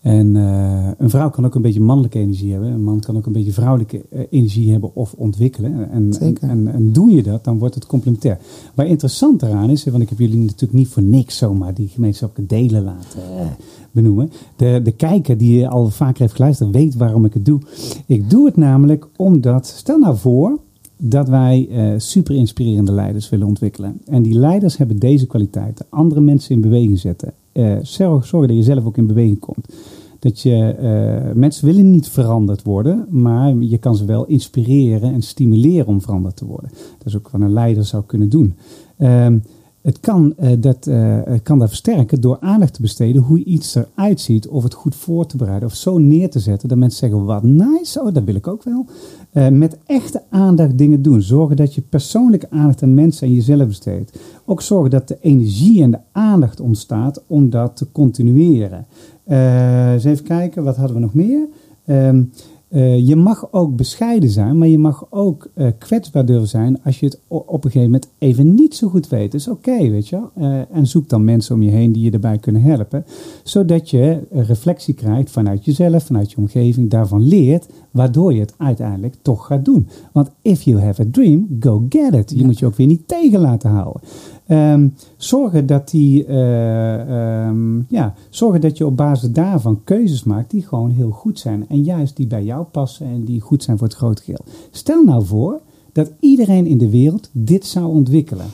[0.00, 2.72] En eh, een vrouw kan ook een beetje mannelijke energie hebben.
[2.72, 5.90] Een man kan ook een beetje vrouwelijke eh, energie hebben of ontwikkelen.
[5.90, 6.48] En, Zeker.
[6.48, 8.38] En, en, en doe je dat, dan wordt het complementair.
[8.74, 12.54] Waar interessant eraan is, want ik heb jullie natuurlijk niet voor niks zomaar die gemeenschappelijke
[12.54, 13.46] delen laten eh,
[13.90, 14.30] benoemen.
[14.56, 17.60] De, de kijker die al vaker heeft geluisterd weet waarom ik het doe.
[18.06, 20.58] Ik doe het namelijk omdat, stel nou voor
[20.96, 24.00] dat wij super inspirerende leiders willen ontwikkelen.
[24.04, 25.86] En die leiders hebben deze kwaliteiten.
[25.88, 27.32] Andere mensen in beweging zetten.
[27.60, 29.74] Eh, zorg, zorg dat je zelf ook in beweging komt.
[30.18, 35.22] Dat je, eh, mensen willen niet veranderd worden, maar je kan ze wel inspireren en
[35.22, 36.70] stimuleren om veranderd te worden.
[36.98, 38.54] Dat is ook wat een leider zou kunnen doen.
[38.96, 39.38] Ehm,
[39.82, 44.20] het kan, eh, dat, eh, kan dat versterken door aandacht te besteden hoe iets eruit
[44.20, 44.48] ziet.
[44.48, 45.68] Of het goed voor te bereiden.
[45.68, 48.62] Of zo neer te zetten dat mensen zeggen, wat nice, oh dat wil ik ook
[48.62, 48.86] wel.
[49.30, 51.22] Eh, met echte aandacht dingen doen.
[51.22, 54.18] Zorgen dat je persoonlijke aandacht aan mensen en jezelf besteedt.
[54.44, 58.86] Ook zorgen dat de energie en de aandacht ontstaat om dat te continueren.
[59.24, 61.48] Eens even kijken, wat hadden we nog meer?
[61.84, 62.22] Ehm,
[62.70, 67.00] eh, je mag ook bescheiden zijn, maar je mag ook eh, kwetsbaar durven zijn als
[67.00, 69.32] je het op een gegeven moment even niet zo goed weet.
[69.32, 70.30] Dat is oké, weet je wel.
[70.50, 73.04] Eh, en zoek dan mensen om je heen die je erbij kunnen helpen.
[73.44, 79.14] Zodat je reflectie krijgt vanuit jezelf, vanuit je omgeving, daarvan leert, waardoor je het uiteindelijk
[79.22, 79.88] toch gaat doen.
[80.12, 82.30] Want if you have a dream, go get it.
[82.36, 84.02] Je moet je ook weer niet tegen laten houden.
[84.50, 90.50] Ehm, zorgen dat die, eh, ehm, ja, zorgen dat je op basis daarvan keuzes maakt
[90.50, 91.64] die gewoon heel goed zijn.
[91.68, 94.44] En juist die bij jou passen en die goed zijn voor het grote geheel.
[94.70, 95.60] Stel nou voor
[95.92, 98.46] dat iedereen in de wereld dit zou ontwikkelen.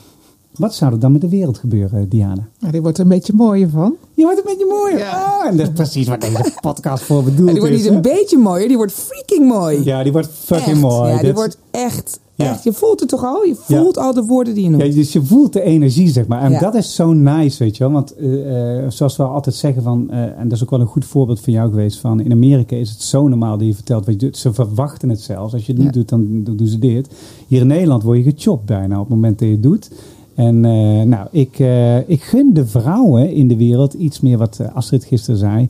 [0.55, 2.47] Wat zou er dan met de wereld gebeuren, Diana?
[2.59, 3.95] Maar die wordt er een beetje mooier van.
[4.13, 4.97] Je wordt een beetje mooier.
[4.97, 5.11] Ja.
[5.11, 7.81] Ah, en dat is precies wat deze podcast voor bedoeld die wordt is.
[7.81, 7.95] niet hè?
[7.95, 9.83] een beetje mooier, die wordt freaking mooi.
[9.83, 10.81] Ja, die wordt fucking Echt.
[10.81, 11.11] mooi.
[11.11, 12.49] Ja, die wordt echt Ja.
[12.51, 13.43] Echt, je voelt het toch al?
[13.43, 14.83] Je voelt al de woorden die je noemt.
[14.83, 16.41] Ja, dus je voelt de energie, zeg maar.
[16.41, 16.59] En Ja.
[16.59, 17.93] dat is zo nice, weet je wel.
[17.93, 20.09] Want eh, eh, zoals we altijd zeggen van...
[20.09, 21.99] eh, en dat is ook wel een goed voorbeeld voor jou geweest...
[21.99, 24.37] van in Amerika is het zo normaal dat je vertelt wat je doet.
[24.37, 25.53] Ze verwachten het zelfs.
[25.53, 27.09] Als je het niet doet, dan do- doen ze dit.
[27.47, 29.91] Hier in Nederland word je gechopt bijna op het moment dat je het doet.
[30.35, 30.59] En
[31.09, 31.59] nou, ik,
[32.07, 35.67] ik gun de vrouwen in de wereld iets meer wat Astrid gisteren zei.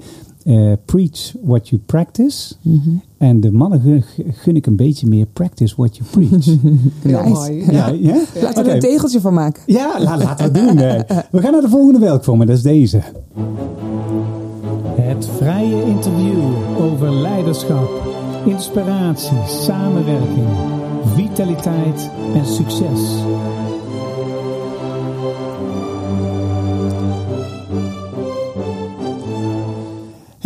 [0.48, 2.54] Eh, preach what you practice.
[2.62, 2.90] Mhm.
[3.18, 6.46] En de mannen gun, gun ik een beetje meer practice what you preach.
[7.02, 7.30] Heel Nice.
[7.30, 7.72] mooi.
[7.72, 8.24] ja, ja?
[8.42, 9.64] Laten we er een tegeltje van maken.
[9.66, 10.78] Ja, la- laten we het doen.
[10.78, 11.18] eh.
[11.32, 13.02] We gaan naar de volgende welkom en dat is deze.
[14.96, 16.38] Het vrije interview
[16.80, 17.90] over leiderschap,
[18.46, 20.48] inspiratie, samenwerking,
[21.16, 23.02] vitaliteit en succes.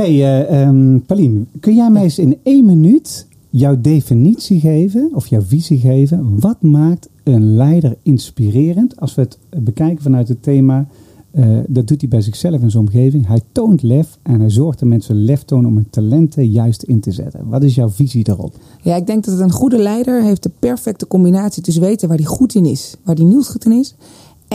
[0.01, 0.45] Hey
[1.05, 6.39] Paulien, kun jij mij eens in één minuut jouw definitie geven of jouw visie geven?
[6.39, 10.87] Wat maakt een leider inspirerend als we het bekijken vanuit het thema?
[11.31, 13.27] eh, dat doet hij bij zichzelf en zijn omgeving.
[13.27, 16.99] Hij toont lef en hij zorgt dat mensen lef tonen om hun talenten juist in
[16.99, 17.49] te zetten.
[17.49, 18.55] Wat is jouw visie daarop?
[18.81, 22.25] Ja, ik denk dat een goede leider heeft de perfecte combinatie tussen weten waar hij
[22.25, 23.95] goed in is, waar hij niet goed in is.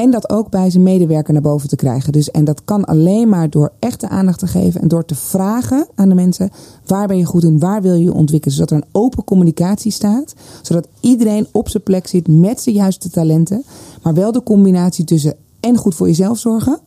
[0.02, 2.12] En dat ook bij zijn medewerker naar boven te krijgen.
[2.12, 5.86] Dus, en dat kan alleen maar door echte aandacht te geven en door te vragen
[5.94, 6.50] aan de mensen:
[6.86, 8.54] waar ben je goed in, waar wil je je ontwikkelen?
[8.56, 10.34] Zodat er een open communicatie staat.
[10.62, 13.64] Zodat iedereen op zijn plek zit met zijn juiste talenten.
[14.02, 16.78] Maar wel de combinatie tussen en goed voor jezelf zorgen.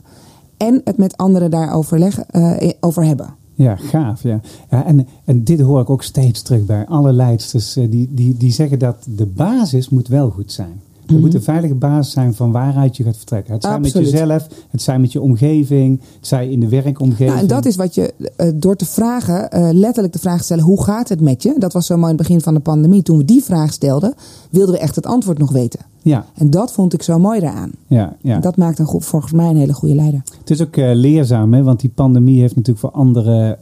[0.57, 3.33] En het met anderen daarover leggen, eh, over hebben.
[3.53, 4.23] Ja, gaaf.
[4.23, 4.41] Ja.
[4.69, 7.75] Ja, en, en dit hoor ik ook steeds terug bij alle leidsters.
[7.75, 10.81] eh, Die, die, die zeggen dat de basis moet wel goed zijn.
[11.09, 11.23] Er Mhm.
[11.23, 13.53] moet een veilige basis zijn van waaruit je gaat vertrekken.
[13.53, 17.29] Het zijn met jezelf, het zijn met je omgeving, het zijn in de werkomgeving.
[17.29, 20.63] Nou, en dat is wat je eh, door te vragen, eh, letterlijk de vraag stellen:
[20.63, 21.55] hoe gaat het met je?
[21.57, 23.01] Dat was zo mooi in het begin van de pandemie.
[23.03, 24.13] Toen we die vraag stelden,
[24.49, 25.79] wilden we echt het antwoord nog weten.
[26.01, 27.71] Ja, En dat vond ik zo mooi daaraan.
[27.87, 28.39] ja, ja.
[28.39, 30.21] Dat maakt een, goed- volgens mij een hele goede leider.
[30.39, 31.63] Het is ook eh, leerzaam, hè?
[31.63, 33.57] want die pandemie heeft natuurlijk voor andere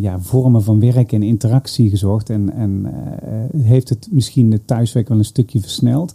[0.00, 2.30] ja, vormen van werk en interactie gezorgd.
[2.30, 2.86] En, en
[3.56, 6.14] heeft het misschien het thuiswerk wel een stukje versneld.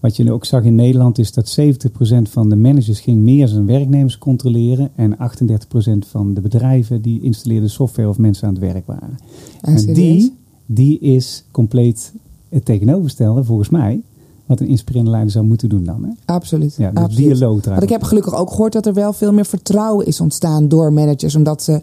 [0.00, 1.64] Wat je ook zag in Nederland is dat 70%
[2.22, 4.90] van de managers ging meer zijn werknemers controleren.
[4.94, 9.18] En 38% van de bedrijven die installeerden software of mensen aan het werk waren.
[9.60, 10.34] Ah, en die,
[10.66, 12.12] die is compleet
[12.48, 14.02] het tegenovergestelde, volgens mij,
[14.46, 16.04] wat een inspirerende leider zou moeten doen dan.
[16.04, 16.10] Hè?
[16.24, 16.74] Absoluut.
[16.78, 17.28] Ja, de Absoluut.
[17.28, 20.68] dialoog Want ik heb gelukkig ook gehoord dat er wel veel meer vertrouwen is ontstaan
[20.68, 21.34] door managers.
[21.34, 21.82] Omdat ze,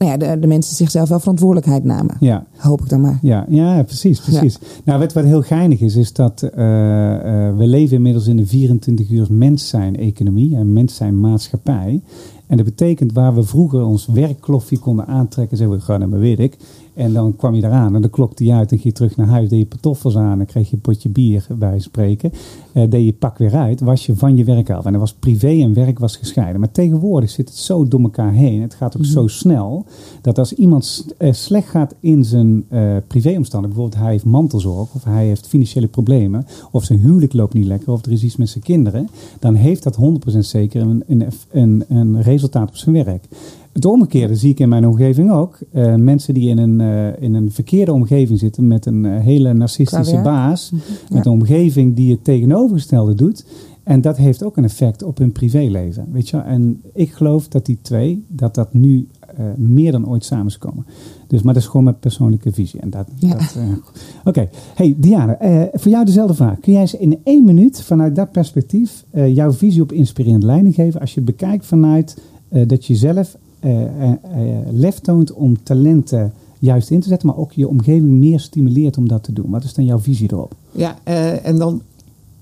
[0.00, 2.16] nou ja, de, de mensen zichzelf wel verantwoordelijkheid namen.
[2.20, 3.18] Ja, Hoop ik dan maar.
[3.22, 4.20] Ja, ja precies.
[4.20, 4.58] precies.
[4.84, 8.46] Nou, wat, wat heel geinig is, is dat eh, eh, we leven inmiddels in een
[8.46, 12.02] 24 uur mens zijn economie en mens zijn maatschappij.
[12.46, 16.20] En dat betekent waar we vroeger ons werkkloffie konden aantrekken, zeggen we, ga nou maar
[16.20, 16.56] weet ik.
[16.94, 19.26] En dan kwam je eraan en dan klokte je uit en ging je terug naar
[19.26, 22.32] huis, deed je pantoffels aan en kreeg je een potje bier bij spreken.
[22.72, 24.84] Eh, deed je pak weer uit, was je van je werk af.
[24.84, 26.60] En dan was privé en werk was gescheiden.
[26.60, 29.84] Maar tegenwoordig zit het zo door elkaar heen, het gaat ook zo snel,
[30.20, 35.04] dat als iemand eh, slecht gaat in zijn eh privéomstandigheden, bijvoorbeeld hij heeft mantelzorg of
[35.04, 38.48] hij heeft financiële problemen, of zijn huwelijk loopt niet lekker, of er is iets met
[38.48, 39.96] zijn kinderen, dan heeft dat
[40.34, 43.24] 100% zeker een, een, een, een resultaat op zijn werk.
[43.72, 45.58] Het omgekeerde zie ik in mijn omgeving ook.
[45.72, 49.52] Eh, mensen die in een, eh, in een verkeerde omgeving zitten met een eh, hele
[49.52, 51.14] narcistische baas, Ja.
[51.14, 53.44] met een omgeving die het tegenovergestelde doet.
[53.82, 56.06] En dat heeft ook een effect op hun privéleven.
[56.12, 56.36] Weet je?
[56.36, 59.08] En ik geloof dat die twee, dat dat nu
[59.56, 60.86] meer dan ooit samen is komen.
[61.26, 62.80] Dus, maar dat is gewoon mijn persoonlijke visie.
[62.80, 63.28] En dat, Ja.
[63.28, 63.62] dat, eh,
[64.24, 65.38] Oké, hey Diana,
[65.72, 66.60] voor jou dezelfde vraag.
[66.60, 71.00] Kun jij eens in één minuut vanuit dat perspectief jouw visie op inspirerend leiding geven?
[71.00, 72.16] Als je het bekijkt vanuit
[72.66, 73.36] dat je zelf
[74.70, 79.08] lef toont om talenten juist in te zetten, maar ook je omgeving meer stimuleert om
[79.08, 79.50] dat te doen.
[79.50, 80.54] Wat is dan jouw visie erop?
[80.70, 81.82] Ja, eh, en dan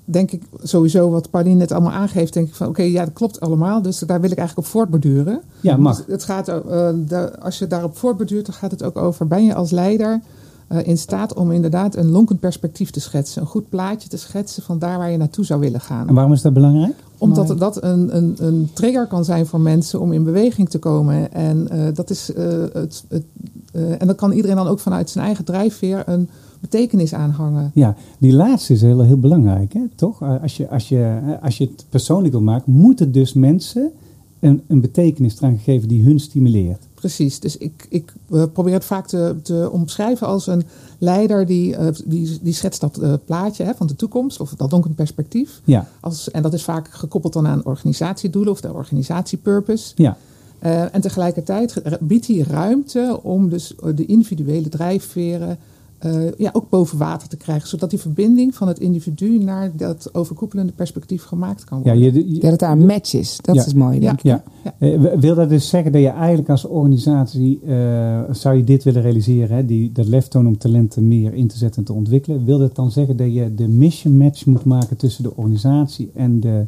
[0.04, 3.40] denk ik sowieso wat Pauline net allemaal aangeeft, denk ik van oké, ja, dat klopt
[3.40, 3.83] allemaal.
[3.83, 5.40] Dus daar wil ik eigenlijk op voortborduren.
[5.61, 5.96] Ja, mag.
[5.96, 9.44] Dus het gaat, eh, de, als je daarop voortborduurt, dan gaat het ook over, ben
[9.44, 10.20] je als leider
[10.68, 13.42] eh, in staat om inderdaad een lonkend perspectief te schetsen.
[13.42, 16.09] Een goed plaatje te schetsen van daar waar je naartoe zou willen gaan.
[16.09, 16.94] En waarom is dat belangrijk?
[17.18, 17.59] Omdat Mooi.
[17.59, 21.33] dat een, een, een trigger kan zijn voor mensen om in beweging te komen.
[21.33, 23.04] En eh, dat is eh, het.
[23.09, 23.24] het
[23.72, 26.28] en dan kan iedereen dan ook vanuit zijn eigen drijfveer een
[26.61, 27.70] betekenis aanhangen.
[27.74, 29.81] Ja, die laatste is heel, heel belangrijk, hè?
[29.94, 30.22] toch?
[30.22, 33.90] Als je, als, je, als je het persoonlijk wil maken, moeten dus mensen
[34.40, 36.88] een, een betekenis eraan geven die hun stimuleert.
[37.00, 37.40] Precies.
[37.40, 38.12] Dus ik, ik
[38.52, 40.62] probeer het vaak te, te omschrijven als een
[40.98, 44.70] leider die, eh, die, die schetst dat eh, plaatje hè, van de toekomst of dat
[44.70, 45.61] donkere perspectief.
[45.64, 49.92] Ja, Als, en dat is vaak gekoppeld dan aan organisatiedoelen of de organisatiepurpose.
[49.96, 50.16] ja,
[50.58, 55.58] Eh, en tegelijkertijd biedt hij ruimte om dus de individuele drijfveren
[55.98, 57.68] eh, ja, ook boven water te krijgen.
[57.68, 62.14] Zodat die verbinding van het individu naar dat overkoepelende perspectief gemaakt kan Ja, worden.
[62.14, 63.38] je, je- Dat het daar een match is.
[63.42, 63.64] Dat Ja.
[63.66, 64.22] is mooi, denk ik.
[64.22, 64.42] ja.
[64.64, 64.74] Ja.
[64.78, 69.02] Eh, wil dat dus zeggen dat je eigenlijk als organisatie, eh, zou je dit willen
[69.02, 69.64] realiseren, hè?
[69.64, 72.44] Die, dat leftoon om talenten meer in te zetten en te ontwikkelen.
[72.44, 76.40] Wil dat dan zeggen dat je de mission match moet maken tussen de organisatie en
[76.40, 76.66] de,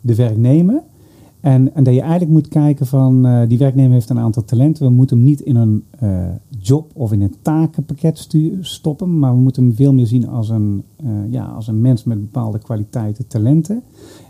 [0.00, 0.82] de werknemer?
[1.40, 4.86] En, en dat je eigenlijk moet kijken van, eh, die werknemer heeft een aantal talenten.
[4.86, 6.26] We moeten hem niet in een eh,
[6.66, 8.28] job of in een takenpakket
[8.60, 9.18] stoppen.
[9.18, 12.20] Maar we moeten hem veel meer zien als een, eh, ja, als een mens met
[12.20, 13.82] bepaalde kwaliteiten, talenten.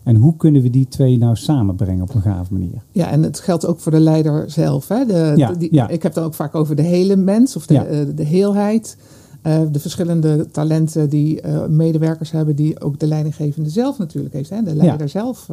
[0.03, 2.83] En hoe kunnen we die twee nou samenbrengen op een gave manier?
[2.92, 4.88] Ja, en het geldt ook voor de leider zelf.
[4.88, 5.05] Hè?
[5.05, 5.88] De, Ja, die, ja.
[5.88, 7.85] Ik heb het ook vaak over de hele mens of de, Ja.
[7.85, 8.97] eh, de heelheid.
[9.42, 14.51] Eh, de verschillende talenten die medewerkers hebben, die ook de leidinggevende zelf natuurlijk heeft.
[14.51, 14.62] Hè?
[14.62, 15.49] De leider zelf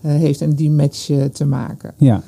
[0.00, 1.92] heeft en die match te maken.
[1.96, 2.22] ja,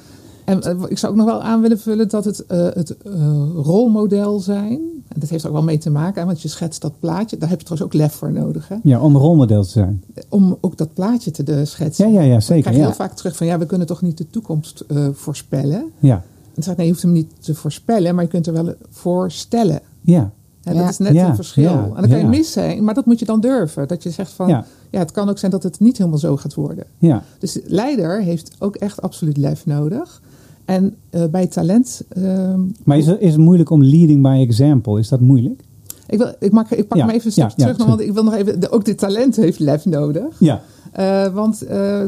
[0.44, 3.12] En eh, ik zou ook nog wel aan willen vullen dat het, eh, het eh,
[3.54, 4.80] rolmodel zijn.
[5.08, 7.38] En dat heeft ook wel mee te maken, want je schetst dat plaatje.
[7.38, 8.68] Daar heb je trouwens ook lef voor nodig.
[8.68, 8.76] Hè?
[8.82, 10.04] ja, om een rolmodel te zijn.
[10.28, 12.12] Om ook dat plaatje te de schetsen.
[12.12, 12.62] Ja, ja, ja, Ik zeker.
[12.62, 15.84] krijg Ja, heel vaak terug van ja, we kunnen toch niet de toekomst eh, voorspellen.
[15.98, 16.22] ja, En
[16.54, 18.74] dan zeg ik, nee, je hoeft hem niet te voorspellen, maar je kunt er wel
[18.90, 19.80] voor stellen.
[20.00, 20.30] ja,
[20.62, 20.80] Hè, Ja.
[20.80, 21.62] Dat is net Ja, een verschil.
[21.62, 23.88] ja, en dan kan je mis zijn, maar dat moet je dan durven.
[23.88, 24.64] Dat je zegt van, ja.
[24.90, 26.84] ja, het kan ook zijn dat het niet helemaal zo gaat worden.
[26.98, 27.22] ja.
[27.38, 30.22] Dus de leider heeft ook echt absoluut lef nodig.
[30.64, 34.98] En eh, bij talent, ehm, Maar is het, is het moeilijk om leading by example?
[34.98, 35.62] Is dat moeilijk?
[36.06, 38.12] ik, wil, ik, mag, ik pak Ja, hem even een ja, terug, nog, want ik
[38.12, 40.36] wil nog even, de, ook dit talent heeft lef nodig.
[40.38, 42.02] Ja, Eh, want eh,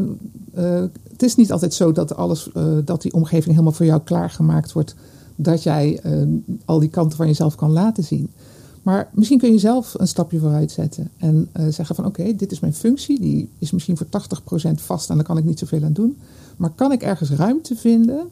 [1.11, 2.51] het is niet altijd zo dat, alles,
[2.85, 4.95] dat die omgeving helemaal voor jou klaargemaakt wordt.
[5.37, 6.01] Dat jij
[6.65, 8.31] al die kanten van jezelf kan laten zien.
[8.83, 11.11] Maar misschien kun je zelf een stapje vooruit zetten.
[11.17, 13.21] En zeggen van oké, dit is mijn functie.
[13.21, 16.17] Die is misschien voor 80% vast en daar kan ik niet zoveel aan doen.
[16.57, 18.29] Maar kan ik ergens ruimte vinden?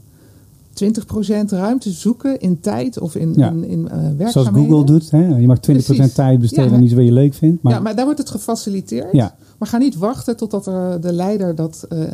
[0.75, 3.51] 20% ruimte zoeken in tijd of in, Ja.
[3.51, 4.71] in, in eh, zoals werkzaamheden.
[4.71, 5.11] Google doet.
[5.11, 5.27] Hè?
[5.37, 5.61] Je mag 20%
[5.97, 6.13] Precies.
[6.15, 6.77] tijd besteden Ja.
[6.77, 7.63] aan iets wat je leuk vindt.
[7.63, 9.13] Maar, ja, maar daar wordt het gefaciliteerd.
[9.13, 9.35] Ja.
[9.59, 12.13] Maar ga niet wachten totdat er de leider dat eh, eh,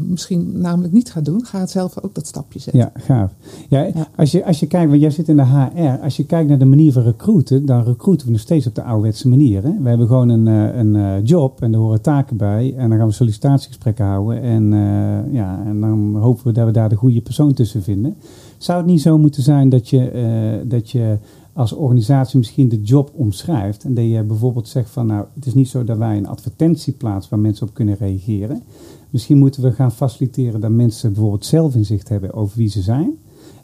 [0.00, 1.44] misschien namelijk niet gaat doen.
[1.44, 2.80] Ga het zelf ook dat stapje zetten.
[2.80, 3.30] Ja, gaaf.
[3.68, 4.08] Ja, Ja.
[4.16, 6.02] Als, je, als je kijkt, want jij zit in de HR.
[6.02, 8.82] Als je kijkt naar de manier van recruiten, dan recruiten we nog steeds op de
[8.82, 9.62] ouderwetse manier.
[9.62, 9.72] Hè?
[9.80, 12.74] We hebben gewoon een, eh, een eh, job en er horen taken bij.
[12.76, 14.42] En dan gaan we sollicitatiegesprekken houden.
[14.42, 18.16] En, eh, ja, en dan hopen we dat we daar de goede persoon tussen vinden.
[18.58, 21.18] Zou het niet zo moeten zijn dat je, eh, dat je
[21.52, 23.84] als organisatie misschien de job omschrijft.
[23.84, 26.92] En dat je bijvoorbeeld zegt van nou, het is niet zo dat wij een advertentie
[26.92, 28.62] plaatsen waar mensen op kunnen reageren.
[29.10, 33.10] Misschien moeten we gaan faciliteren dat mensen bijvoorbeeld zelf inzicht hebben over wie ze zijn.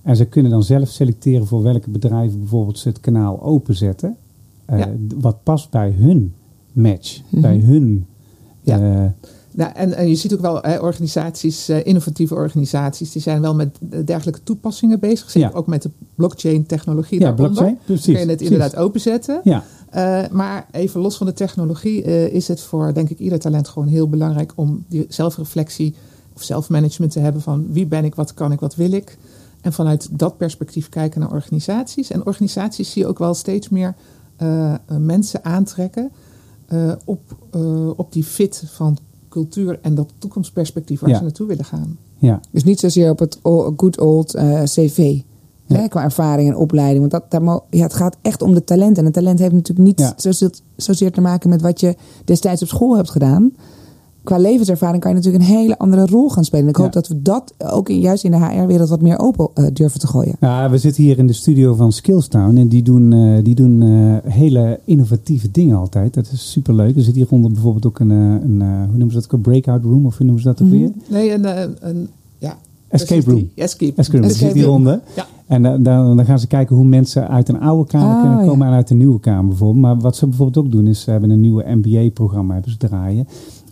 [0.03, 4.17] En ze kunnen dan zelf selecteren voor welke bedrijven bijvoorbeeld ze het kanaal openzetten.
[4.65, 4.93] eh, Ja.
[5.21, 6.35] Wat past bij hun
[6.73, 7.41] match, Mhm.
[7.43, 8.07] bij hun.
[8.63, 8.81] Ja.
[9.05, 9.11] eh,
[9.59, 13.55] Nou, en, en je ziet ook wel hè, organisaties, eh, innovatieve organisaties, die zijn wel
[13.55, 15.31] met dergelijke toepassingen bezig.
[15.31, 15.57] Zeker Ja.
[15.57, 18.05] ook met de blockchain technologie ja, blockchain, precies.
[18.05, 18.51] Kun je het precies.
[18.51, 19.41] inderdaad openzetten.
[19.45, 23.39] Ja, Eh, maar even los van de technologie eh, is het voor, denk ik, ieder
[23.39, 25.95] talent gewoon heel belangrijk om die zelfreflectie
[26.35, 29.19] of zelfmanagement te hebben van wie ben ik, wat kan ik, wat wil ik.
[29.61, 32.11] En vanuit dat perspectief kijken naar organisaties.
[32.11, 33.95] En organisaties zie je ook wel steeds meer
[34.99, 36.11] mensen aantrekken
[37.05, 37.21] op,
[37.97, 41.17] op die fit van cultuur en dat toekomstperspectief waar Ja.
[41.17, 41.97] ze naartoe willen gaan.
[42.19, 43.39] ja, Dus niet zozeer op het
[43.77, 45.21] good old eh, cv.
[45.67, 45.77] Ja.
[45.77, 46.99] Hè, qua ervaring en opleiding.
[46.99, 48.99] Want dat, daar ja, het gaat echt om de talent.
[48.99, 50.13] En een talent heeft natuurlijk niet Ja.
[50.17, 53.53] zozeer, zozeer te maken met wat je destijds op school hebt gedaan.
[54.29, 56.65] Qua levenservaring kan je natuurlijk een hele andere rol gaan spelen.
[56.65, 56.83] En ik Ja.
[56.83, 60.01] hoop dat we dat ook in, juist in de HR-wereld wat meer open eh, durven
[60.01, 60.37] te gooien.
[60.41, 63.83] Ja, we zitten hier in de studio van Skillstown en die doen, eh, die doen
[63.83, 66.15] eh, hele innovatieve dingen altijd.
[66.15, 66.97] Dat is superleuk.
[66.97, 69.41] Er zit hieronder bijvoorbeeld ook een, eh, een eh, hoe noemen ze dat ook, een
[69.41, 70.79] breakout room of hoe noemen ze dat ook Mhm.
[70.79, 70.91] weer?
[71.09, 71.45] Nee, een,
[71.81, 72.57] een ja,
[72.89, 73.49] Escape room.
[73.55, 74.31] Escape, Escape room.
[74.31, 75.01] Escape zit hieronder.
[75.17, 75.27] Ja.
[75.47, 78.39] En dan, dan, dan gaan ze kijken hoe mensen uit een oude kamer Ah, kunnen
[78.45, 78.51] ja.
[78.51, 79.81] komen en uit een nieuwe kamer bijvoorbeeld.
[79.83, 83.27] Maar wat ze bijvoorbeeld ook doen is, ze hebben een nieuwe MBA-programma hebben ze draaien.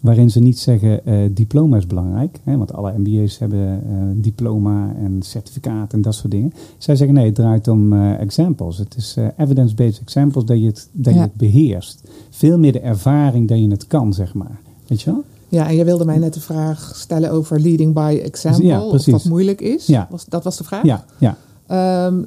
[0.07, 2.41] Waarin ze niet zeggen eh, diploma is belangrijk.
[2.45, 6.53] Hè, want alle MBA's hebben eh, diploma en certificaat en dat soort dingen.
[6.79, 8.79] Zij zeggen nee, het draait om eh, examples.
[8.79, 12.03] Het is evidence-based examples dat je, het, dat je het beheerst.
[12.31, 14.61] Veel meer de ervaring dat je het kan, zeg maar.
[14.87, 15.25] Weet je wel?
[15.49, 18.67] Ja, en jij wilde mij net de vraag stellen over leading by example.
[18.67, 19.13] Ja, of precies.
[19.13, 19.87] dat moeilijk is.
[19.87, 20.07] Ja.
[20.11, 20.85] Was, dat was de vraag?
[20.85, 22.23] Ja, ja, Ehm,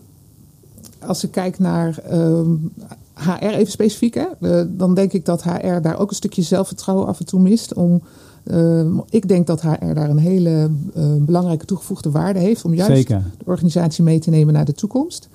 [0.99, 2.51] als ik kijk naar ehm,
[3.19, 7.07] HR even specifiek, hè, eh, dan denk ik dat HR daar ook een stukje zelfvertrouwen
[7.07, 7.73] af en toe mist.
[7.73, 8.01] Om,
[8.43, 12.91] ehm, ik denk dat HR daar een hele eh, belangrijke toegevoegde waarde heeft om juist
[12.95, 13.23] zeker.
[13.37, 15.29] de organisatie mee te nemen naar de toekomst.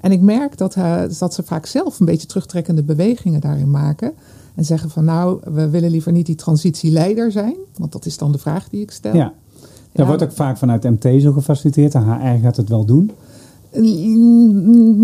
[0.00, 4.12] En ik merk dat, eh, dat ze vaak zelf een beetje terugtrekkende bewegingen daarin maken.
[4.54, 7.56] En zeggen van nou, we willen liever niet die transitieleider zijn.
[7.76, 9.14] Want dat is dan de vraag die ik stel.
[9.14, 9.32] Ja.
[9.92, 10.06] Dat Ja.
[10.06, 11.92] wordt ook vaak vanuit MT zo gefaciliteerd.
[11.92, 13.10] De HR gaat het wel doen.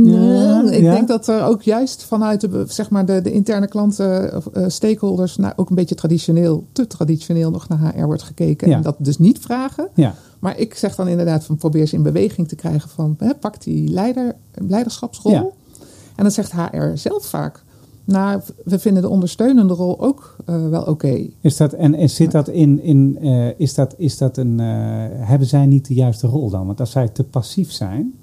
[0.04, 0.94] Ja, ik ja.
[0.94, 4.64] denk dat er ook juist vanuit de, zeg maar de, de interne klanten, of, eh,
[4.68, 8.68] stakeholders, nou, ook een beetje traditioneel, te traditioneel nog naar HR wordt gekeken.
[8.68, 8.76] Ja.
[8.76, 9.88] En dat dus niet vragen.
[9.94, 13.34] Ja, Maar ik zeg dan inderdaad van probeer ze in beweging te krijgen van hè,
[13.34, 15.54] pak die leider, leiderschapsrol.
[16.16, 17.64] En dan zegt HR zelf vaak,
[18.04, 21.28] nou we vinden de ondersteunende rol ook eh, wel oké.
[21.40, 25.48] is dat, en, en zit dat in, in eh, is, dat, is dat een, hebben
[25.48, 26.66] zij niet de juiste rol dan?
[26.66, 28.14] Want als zij te passief zijn,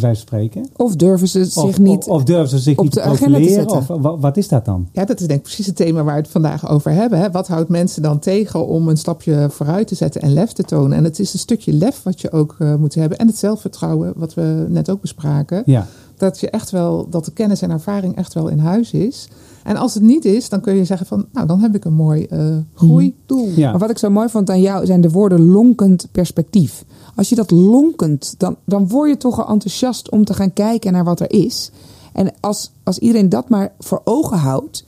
[0.00, 1.98] bij wijze van spreken, Of durven ze of, zich niet...
[1.98, 3.66] of, of durven ze zich op niet te de agenda te profileren?
[3.70, 4.00] Of zetten.
[4.02, 4.88] wa- wat is dat dan?
[4.92, 7.18] Ja, dat is denk ik precies het thema waar we het vandaag over hebben.
[7.18, 7.30] Hè.
[7.30, 10.96] Wat houdt mensen dan tegen om een stapje vooruit te zetten en lef te tonen?
[10.98, 13.18] En het is een stukje lef wat je ook eh, moet hebben.
[13.18, 15.62] En het zelfvertrouwen, wat we net ook bespraken.
[15.66, 15.86] Ja,
[16.16, 19.28] Dat je echt wel, dat de kennis en ervaring echt wel in huis is.
[19.66, 21.94] En als het niet is, dan kun je zeggen van, nou dan heb ik een
[21.94, 23.48] mooi eh, groeidoel.
[23.56, 23.70] ja.
[23.70, 26.84] Maar wat ik zo mooi vond aan jou zijn de woorden lonkend perspectief.
[27.14, 30.92] Als je dat lonkend, dan, dan word je toch al enthousiast om te gaan kijken
[30.92, 31.70] naar wat er is.
[32.12, 34.84] En als, als iedereen dat maar voor ogen houdt,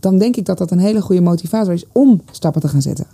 [0.00, 3.06] dan denk ik dat dat een hele goede motivator is om stappen te gaan zetten.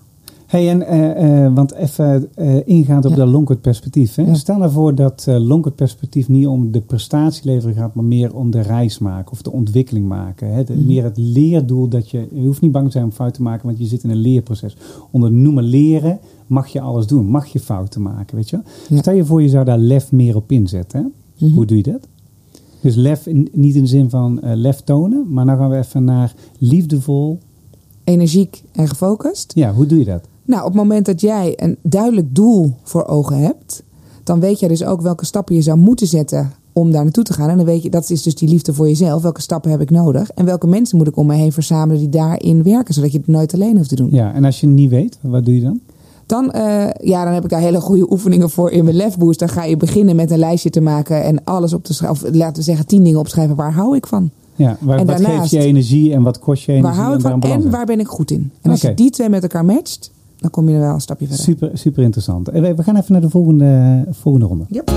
[0.51, 3.17] Hey, en, eh, eh, want even eh ingaand op Ja.
[3.17, 4.15] dat lonkerd perspectief.
[4.15, 4.23] Hè?
[4.23, 4.35] Ja.
[4.35, 8.51] Stel ervoor dat uh, lonkerd perspectief niet om de prestatie leveren gaat, maar meer om
[8.51, 10.53] de reis maken of de ontwikkeling maken.
[10.55, 10.65] Hè?
[10.65, 10.87] De- Mhm.
[10.87, 13.67] Meer het leerdoel dat je, je hoeft niet bang te zijn om fout te maken,
[13.67, 14.77] want je zit in een leerproces.
[15.11, 18.65] Onder noemen leren mag je alles doen, mag je fouten maken, weet je wel?
[18.89, 18.97] Ja.
[18.99, 21.13] Stel je voor je zou daar lef meer op inzetten.
[21.37, 21.47] Hè?
[21.47, 21.55] Mhm.
[21.55, 22.07] Hoe doe je dat?
[22.81, 26.05] Dus lef, in- niet in de zin van lef tonen, maar dan gaan we even
[26.05, 27.39] naar liefdevol.
[28.05, 29.53] Energiek en gefocust.
[29.55, 30.29] Ja, hoe doe je dat?
[30.51, 33.83] Nou, op het moment dat jij een duidelijk doel voor ogen hebt,
[34.25, 37.33] dan weet jij dus ook welke stappen je zou moeten zetten om daar naartoe te
[37.33, 37.49] gaan.
[37.49, 39.23] En dan weet je, dat is dus die liefde voor jezelf.
[39.23, 40.31] Welke stappen heb ik nodig?
[40.31, 43.27] En welke mensen moet ik om me heen verzamelen die daarin werken, zodat je het
[43.27, 44.09] nooit alleen hoeft te doen.
[44.13, 45.81] Ja, en als je het niet weet, wat doe je dan?
[46.27, 49.39] Dan, eh, ja, dan heb ik daar hele goede oefeningen voor in mijn lefboost.
[49.39, 52.27] Dan ga je beginnen met een lijstje te maken en alles op te schrijven.
[52.29, 53.57] Of laten we zeggen, tien dingen opschrijven.
[53.57, 54.31] Waar hou ik van?
[54.55, 56.97] Ja, waar, En wat daarnaast- geeft je energie en wat kost je energie?
[56.97, 58.51] Waar hou ik en van en waar ben ik goed in?
[58.63, 60.11] En als je die twee met elkaar matcht,
[60.41, 61.45] dan kom je er wel een stapje verder.
[61.45, 62.49] Super, super interessant.
[62.49, 64.65] En we, we gaan even naar de volgende, volgende ronde.
[64.69, 64.91] Yep.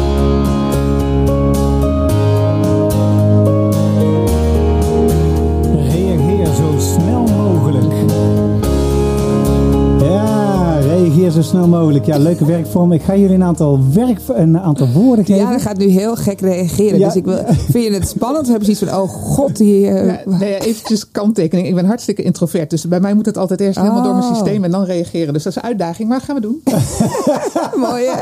[11.24, 12.05] Ja, zo snel mogelijk.
[12.05, 12.91] Ja, leuke werkvorm.
[12.91, 15.41] Ik ga jullie een aantal, werk, een aantal woorden geven.
[15.41, 16.99] Diana gaat nu heel gek reageren.
[16.99, 17.05] Ja.
[17.07, 17.38] Dus ik wil,
[17.69, 18.45] vind je het spannend?
[18.45, 19.88] We hebben zoiets van, oh god, die...
[19.88, 21.67] eh, Ja, nee, ja, eventjes kanttekening.
[21.67, 22.69] Ik ben hartstikke introvert.
[22.69, 24.34] Dus bij mij moet het altijd eerst helemaal door mijn Oh.
[24.34, 25.34] systeem en dan reageren.
[25.34, 26.09] Dus dat is een uitdaging.
[26.09, 26.61] Maar dat gaan we doen.
[27.89, 28.21] mooi hè?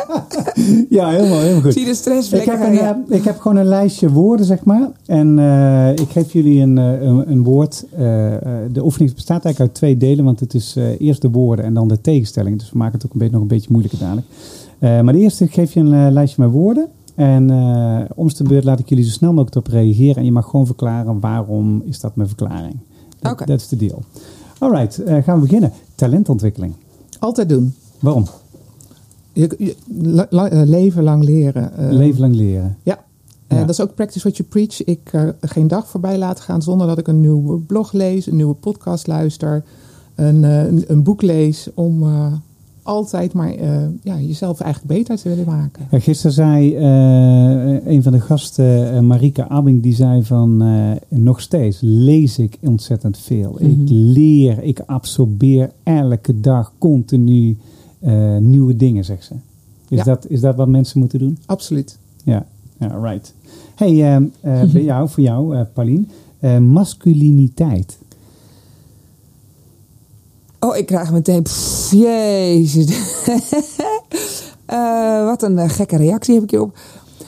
[0.89, 1.73] Ja, helemaal, helemaal goed.
[1.73, 3.01] Zie je de stress Ik heb, een, Ja.
[3.09, 4.89] eh, ik heb gewoon een lijstje woorden, zeg maar.
[5.05, 7.85] En eh, ik geef jullie een, een, een woord.
[7.97, 8.41] Eh, eh,
[8.71, 10.25] de oefening bestaat eigenlijk uit twee delen.
[10.25, 12.59] Want het is eh, eerst de woorden en dan de tegenstelling.
[12.59, 14.27] Dus we maken het ook een beetje, nog een beetje moeilijker dadelijk.
[14.79, 16.87] Eh, maar de eerste geef je een eh, lijstje met woorden.
[17.15, 20.15] En eh om de beurt laat ik jullie zo snel mogelijk op reageren.
[20.15, 22.75] En je mag gewoon verklaren waarom is dat mijn verklaring.
[23.19, 24.03] Dat, is de deal.
[24.57, 25.71] Alright, eh, gaan we beginnen.
[25.95, 26.73] Talentontwikkeling.
[27.19, 27.73] Altijd doen.
[27.99, 28.25] Waarom?
[29.33, 31.71] Je, je- la- la- leven lang leren.
[31.77, 32.77] Leven lang leren.
[32.83, 33.03] Ja.
[33.57, 33.65] Ja.
[33.65, 34.83] dat is ook practice what you preach.
[34.83, 38.35] Ik uh, geen dag voorbij laat gaan zonder dat ik een nieuwe blog lees, een
[38.35, 39.63] nieuwe podcast luister,
[40.15, 42.33] een, uh, een, een, boek lees om uh,
[42.83, 45.87] altijd maar uh, ja, jezelf eigenlijk beter te willen maken.
[45.91, 50.63] Ja, gisteren zei uh, een van de gasten, uh, Marika Abbing, die zei van
[51.07, 53.57] nog steeds lees ik ontzettend veel.
[53.59, 53.81] Mm -hmm.
[53.81, 57.57] Ik leer, ik absorbeer elke dag continu
[58.39, 59.33] nieuwe dingen, zegt ze.
[59.89, 60.03] Is, ja.
[60.03, 61.37] dat, is dat wat mensen moeten doen?
[61.45, 61.97] Absoluut.
[62.23, 62.45] Ja,
[62.77, 63.33] ja right.
[63.75, 64.29] Hey,
[64.73, 66.09] bij jou, voor jou, Paulien,
[66.59, 67.97] masculiniteit.
[70.63, 71.41] Oh, ik krijg meteen.
[71.41, 72.89] Pff, jezus.
[74.69, 76.77] uh, wat een uh, gekke reactie heb ik hierop.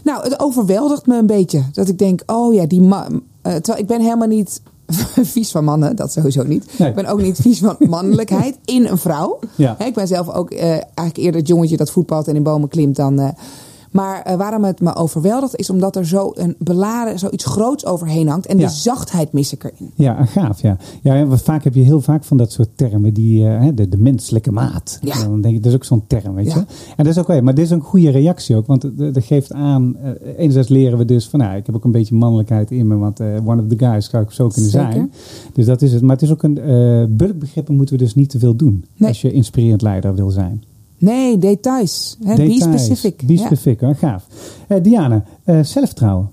[0.03, 1.63] Nou, het overweldigt me een beetje.
[1.71, 3.11] Dat ik denk, oh ja, die man.
[3.13, 4.61] Uh, terwijl ik ben helemaal niet
[5.33, 6.79] vies van mannen, dat sowieso niet.
[6.79, 6.89] Nee.
[6.89, 9.39] Ik ben ook niet vies van mannelijkheid in een vrouw.
[9.55, 9.75] Ja.
[9.77, 12.69] He, ik ben zelf ook uh, eigenlijk eerder het jongetje dat voetbalt en in bomen
[12.69, 13.35] klimt dan.
[13.93, 18.27] Maar uh, waarom het me overweldigt is omdat er zo een beladen, zoiets groots overheen
[18.27, 18.45] hangt.
[18.45, 18.67] En ja.
[18.67, 19.91] de zachtheid mis ik erin.
[19.95, 20.61] Ja, gaaf.
[20.61, 20.77] Ja.
[21.01, 23.13] ja, want vaak heb je heel vaak van dat soort termen.
[23.13, 24.97] Die, uh, de, de menselijke maat.
[25.01, 25.19] Ja.
[25.23, 26.53] Dan denk ik, dat is ook zo'n term, weet Ja.
[26.53, 26.59] je.
[26.95, 28.67] En dat is ook okay, maar dit is een goede reactie ook.
[28.67, 31.91] Want dat geeft aan, uh, enerzijds leren we dus van, nou, ik heb ook een
[31.91, 32.95] beetje mannelijkheid in me.
[32.95, 34.91] Want one of the guys zou ik zo kunnen Zeker.
[34.91, 35.11] zijn.
[35.53, 36.01] Dus dat is het.
[36.01, 36.59] Maar het is ook een,
[37.17, 38.85] bulkbegrippen moeten we dus niet te veel doen.
[38.97, 39.09] Nee.
[39.09, 40.63] Als je inspirerend leider wil zijn.
[41.03, 42.17] Nee, details.
[42.23, 42.35] Hè?
[42.35, 42.69] details.
[42.69, 43.27] Be specific.
[43.27, 43.93] Be specific, ja.
[43.93, 44.27] gaaf.
[44.67, 46.29] Uh, Diana, uh, zelfvertrouwen.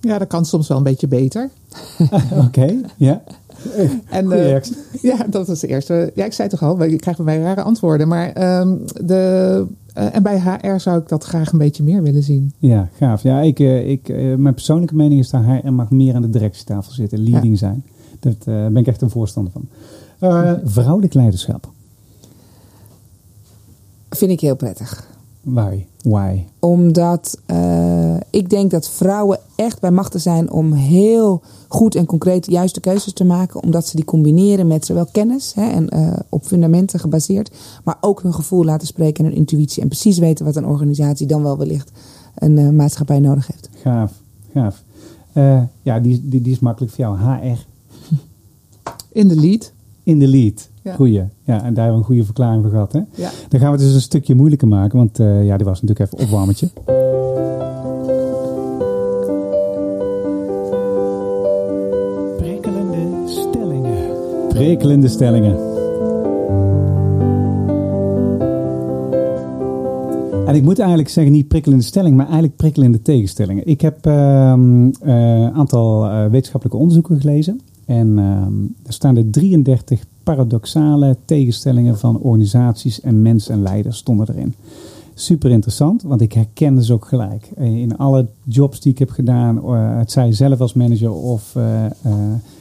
[0.00, 1.50] Ja, dat kan soms wel een beetje beter.
[2.00, 3.22] Oké, okay, ja.
[4.08, 4.60] En, uh,
[5.10, 6.12] ja, dat was de eerste.
[6.14, 8.08] Ja, ik zei toch al, ik krijg bij mij rare antwoorden.
[8.08, 12.22] Maar um, de, Eh, en bij HR zou ik dat graag een beetje meer willen
[12.22, 12.52] zien.
[12.58, 13.22] Ja, gaaf.
[13.22, 16.30] Ja, ik, eh, ik, eh, mijn persoonlijke mening is dat HR mag meer aan de
[16.30, 17.84] directietafel zitten, leading zijn.
[18.20, 19.68] Daar eh, ben ik echt een voorstander van.
[20.18, 21.72] Eh, vrouwelijk leiderschap.
[24.10, 25.08] Vind ik heel prettig.
[25.40, 25.86] Why?
[26.02, 26.44] Why?
[26.58, 32.44] Omdat eh, ik denk dat vrouwen echt bij machten zijn om heel goed en concreet
[32.44, 33.62] de juiste keuzes te maken.
[33.62, 37.50] Omdat ze die combineren met zowel kennis hè, en eh, op fundamenten gebaseerd.
[37.84, 39.82] Maar ook hun gevoel laten spreken en hun intuïtie.
[39.82, 41.90] En precies weten wat een organisatie dan wel wellicht
[42.34, 43.68] een eh, maatschappij nodig heeft.
[43.82, 44.12] Gaaf,
[44.52, 44.82] gaaf.
[45.32, 47.18] Eh, ja, die, die, die is makkelijk voor jou.
[47.18, 47.58] HR
[49.12, 49.72] In de lead.
[50.02, 50.68] in de lead.
[50.82, 50.94] Ja.
[50.94, 51.24] Goeie.
[51.44, 52.92] Ja, en daar hebben we een goede verklaring voor gehad.
[52.92, 53.00] Hè?
[53.14, 53.30] Ja.
[53.48, 56.12] Dan gaan we het dus een stukje moeilijker maken, want eh, ja, dit was natuurlijk
[56.12, 56.68] even opwarmetje.
[62.36, 64.48] Prikkelende stellingen.
[64.48, 65.68] Prikkelende stellingen.
[70.46, 73.66] En ik moet eigenlijk zeggen, niet prikkelende stelling, maar eigenlijk prikkelende tegenstellingen.
[73.66, 77.60] Ik heb een aantal eh, wetenschappelijke onderzoeken gelezen.
[77.90, 78.52] En ehm,
[78.86, 84.54] er staan er 33 paradoxale tegenstellingen van organisaties en mensen en leiders stonden erin.
[85.14, 87.50] Super interessant, want ik herken ze ook gelijk.
[87.56, 91.56] Eh, In alle jobs die ik heb gedaan, eh, het zij zelf als manager of
[91.56, 91.84] eh,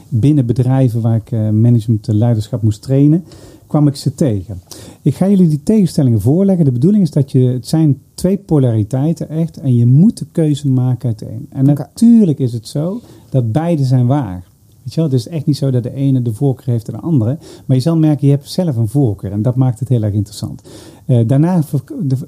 [0.10, 3.24] binnen bedrijven waar ik management en leiderschap moest trainen,
[3.68, 4.62] kwam ik ze tegen.
[5.02, 6.66] Ik ga jullie die tegenstellingen voorleggen.
[6.66, 10.68] De bedoeling is dat je, het zijn twee polariteiten echt, en je moet de keuze
[10.68, 11.46] maken uit één.
[11.50, 14.48] En natuurlijk is het zo dat beide zijn waar.
[14.84, 16.94] Weet je wel, het is echt niet zo dat de ene de voorkeur heeft en
[16.94, 17.38] de andere.
[17.66, 19.32] Maar je zal merken, je hebt zelf een voorkeur.
[19.32, 20.62] En dat maakt het heel erg interessant.
[21.06, 21.62] Eh, daarna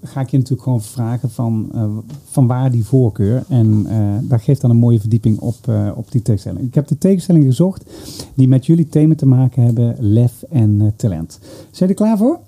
[0.03, 1.85] ga ik je natuurlijk gewoon vragen van, eh,
[2.23, 3.43] van waar die voorkeur.
[3.49, 5.55] En eh dat geeft dan een mooie verdieping op,
[5.95, 6.67] op die tegenstelling.
[6.67, 7.83] Ik heb de tegenstelling gezocht
[8.33, 9.95] die met jullie thema te maken hebben.
[9.99, 11.39] Lef en talent.
[11.71, 12.39] Zijn je er klaar voor?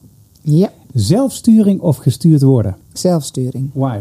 [0.42, 2.76] Ja, Zelfsturing of gestuurd worden?
[2.94, 3.70] zelfsturing.
[3.74, 4.00] Why?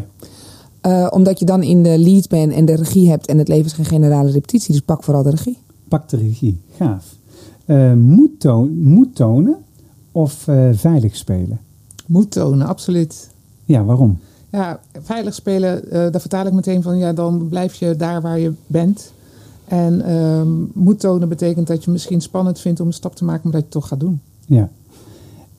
[1.11, 3.73] Omdat je dan in de lead bent en de regie hebt en het leven is
[3.73, 4.73] geen generale repetitie.
[4.73, 5.59] Dus pak vooral de regie.
[5.93, 6.61] Pak de regie.
[6.77, 7.17] Gaaf.
[7.65, 9.57] Eh, moed, moed tonen
[10.13, 11.61] of eh, veilig spelen?
[12.07, 13.31] Moet tonen, absoluut.
[13.65, 14.19] Ja, waarom?
[14.51, 18.39] Ja, veilig spelen, eh daar vertaal ik meteen van, ja, dan blijf je daar waar
[18.39, 19.13] je bent.
[19.65, 23.43] En ehm moet tonen betekent dat je misschien spannend vindt om een stap te maken,
[23.43, 24.21] maar dat je het toch gaat doen.
[24.47, 24.71] Ja.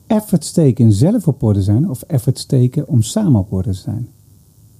[0.06, 3.76] Effort steken in zelf op orde zijn of effort steken om samen op orde te
[3.76, 4.08] zijn?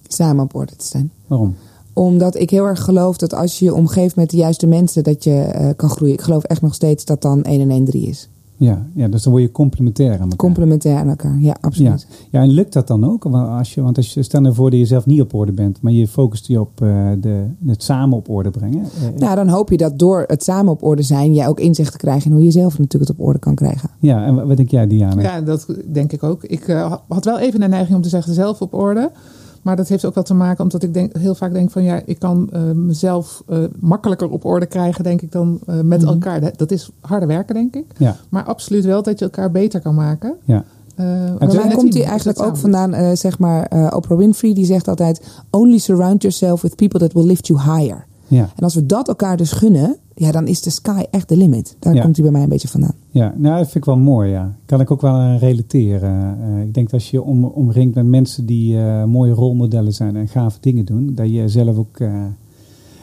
[0.09, 1.11] Samen op orde te zijn.
[1.27, 1.55] Waarom?
[1.95, 5.25] Omdat ik heel erg geloof dat als je je omgeeft met de juiste mensen, dat
[5.25, 6.15] je eh, kan groeien.
[6.15, 8.29] Ik geloof echt nog steeds dat dan 1 en 1 3 is.
[8.57, 10.37] Ja, ja, dus dan word je complementair aan elkaar.
[10.37, 11.39] Complementair aan elkaar.
[11.41, 12.07] Ja, absoluut.
[12.31, 13.23] ja, en lukt dat dan ook?
[13.25, 15.81] Want als je, want als je stel ervoor dat je zelf niet op orde bent,
[15.81, 18.83] maar je focust je op eh, de, het samen op orde brengen.
[18.83, 21.97] eh, Nou, dan hoop je dat door het samen op orde zijn, jij ook inzicht
[21.97, 23.91] krijgt in hoe je zelf natuurlijk het op orde kan krijgen.
[23.99, 25.23] ja, en wat denk jij, Diana?
[25.23, 26.45] Ja, dat denk ik ook.
[26.45, 26.65] Ik
[27.09, 29.11] had wel even de neiging om te zeggen zelf op orde.
[29.65, 32.01] Maar dat heeft ook wel te maken omdat ik denk, heel vaak denk van ja,
[32.05, 36.11] ik kan eh, mezelf eh, makkelijker op orde krijgen, denk ik, dan eh, met Mhm.
[36.11, 36.41] elkaar.
[36.41, 37.85] Dat- Dat is harder werken, denk ik.
[37.99, 40.35] Ja, Maar absoluut wel dat je elkaar beter kan maken.
[40.45, 40.65] ja.
[40.97, 45.79] En met komt hij eigenlijk ook vandaan, zeg maar, Oprah Winfrey, die zegt altijd: Only
[45.79, 48.07] surround yourself with people that will lift you higher.
[48.29, 48.49] Ja.
[48.57, 51.77] En als we dat elkaar dus gunnen, ja, dan is de sky echt de limit.
[51.79, 52.03] Daar Ja.
[52.03, 52.95] komt hij bij mij een beetje vandaan.
[53.11, 54.55] Ja, nou, dat vind ik wel mooi, ja.
[54.67, 56.39] Kan ik ook wel aan relateren.
[56.43, 60.17] Eh, ik denk dat als je om, omringt met mensen die eh, mooie rolmodellen zijn
[60.17, 62.13] en gave dingen doen, dat je zelf ook, eh,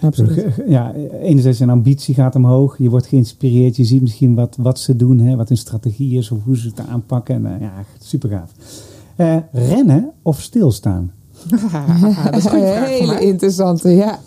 [0.01, 0.45] Absoluut.
[0.67, 2.77] ja, enerzijds een ambitie gaat omhoog.
[2.77, 6.31] Je wordt geïnspireerd, je ziet misschien wat, wat ze doen, hè, wat hun strategie is
[6.31, 7.35] of hoe ze het aanpakken.
[7.35, 8.51] En, eh, ja, super gaaf.
[9.15, 11.11] Eh, rennen of stilstaan?
[12.31, 14.19] dat is een Hele interessante, ja.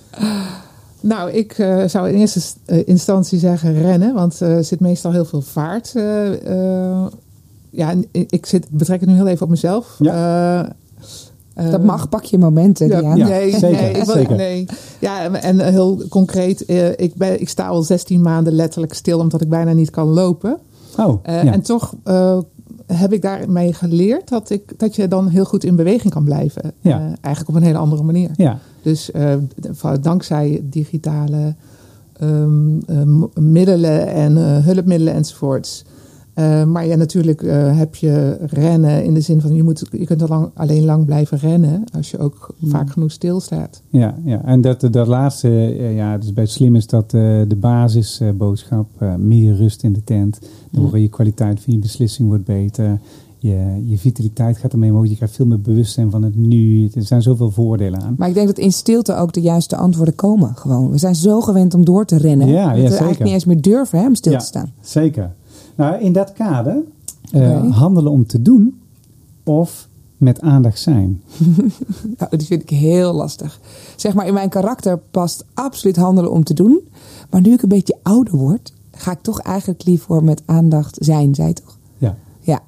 [1.06, 4.80] Nou, ik eh, zou in eerste st- eh, instantie zeggen rennen, want eh, er zit
[4.80, 5.92] meestal heel veel vaart.
[5.94, 7.06] eh, eh,
[7.70, 9.96] ja, ik zit, betrek het nu heel even op mezelf.
[10.00, 10.66] Eh, eh,
[11.70, 13.00] Dat mag, pak je momenten, Ja.
[13.14, 14.36] Ja, nee, zeker, nee, ik wil- zeker.
[14.36, 14.66] nee.
[14.98, 19.40] Ja, en heel concreet, eh, ik, ben, ik sta al 16 maanden letterlijk stil omdat
[19.40, 20.58] ik bijna niet kan lopen.
[20.98, 21.52] Oh, Eh, ja.
[21.52, 22.38] En toch eh,
[22.86, 26.72] heb ik daarmee geleerd dat, ik, dat je dan heel goed in beweging kan blijven.
[26.80, 26.98] Ja.
[26.98, 28.30] Eh, eigenlijk op een hele andere manier.
[28.36, 29.34] ja, Dus eh,
[30.00, 31.54] dankzij digitale
[32.12, 33.02] ehm, eh,
[33.34, 35.84] middelen en hulpmiddelen enzovoorts.
[36.34, 40.04] Eh, maar ja, natuurlijk eh, heb je rennen in de zin van je, moet, je
[40.04, 43.82] kunt al lang, alleen lang blijven rennen als je ook vaak genoeg stilstaat.
[43.88, 44.44] Ja, ja.
[44.44, 48.88] en dat, dat laatste, eh, ja, dus bij het slim is dat eh, de basisboodschap,
[49.18, 50.38] meer rust in de tent,
[50.70, 52.98] door je kwaliteit van je beslissing wordt beter,
[53.38, 57.02] je, je vitaliteit gaat ermee omhoog, je krijgt veel meer bewustzijn van het nu, er
[57.02, 58.14] zijn zoveel voordelen aan.
[58.18, 60.56] Maar ik denk dat in stilte ook de juiste antwoorden komen.
[60.56, 60.90] Gewoon.
[60.90, 62.48] We zijn zo gewend om door te rennen.
[62.48, 62.90] Ja, ja, dat we zeker.
[62.90, 64.38] eigenlijk niet eens meer durven hè, om stil Ja.
[64.38, 64.72] te staan.
[64.80, 65.32] Zeker.
[65.74, 66.82] Nou, in dat kader,
[67.30, 68.80] eh, handelen om te doen
[69.42, 71.22] of met aandacht zijn?
[72.18, 73.60] Nou, die vind ik heel lastig.
[73.96, 76.80] Zeg maar, in mijn karakter past absoluut handelen om te doen.
[77.30, 81.34] Maar nu ik een beetje ouder word, ga ik toch eigenlijk liever met aandacht zijn,
[81.34, 81.78] zei je toch?
[81.98, 82.16] Ja.
[82.40, 82.62] Ja.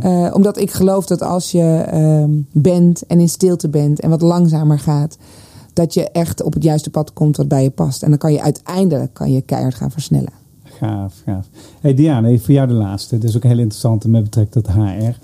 [0.00, 4.22] Eh, omdat ik geloof dat als je ehm, bent en in stilte bent en wat
[4.22, 5.16] langzamer gaat,
[5.72, 8.02] dat je echt op het juiste pad komt wat bij je past.
[8.02, 10.39] En dan kan je uiteindelijk kan je keihard gaan versnellen.
[10.80, 11.46] Gaaf, gaaf.
[11.80, 13.18] Hey Diana, even voor jou de laatste.
[13.18, 15.14] Dat is ook heel interessant met betrekking tot HR.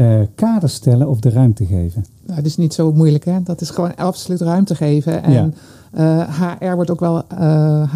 [0.00, 2.04] Eh kaders stellen of de ruimte geven.
[2.22, 3.42] Nou, dat is niet zo moeilijk, hè?
[3.42, 5.22] Dat is gewoon absoluut ruimte geven.
[5.22, 5.48] En Ja.
[5.92, 7.94] eh, HR wordt ook wel eh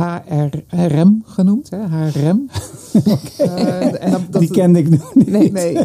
[0.68, 1.78] HRM genoemd, hè?
[1.78, 2.48] HRM.
[4.00, 5.26] En dat, dat, Die kende ik nog niet.
[5.30, 5.78] Nee, nee,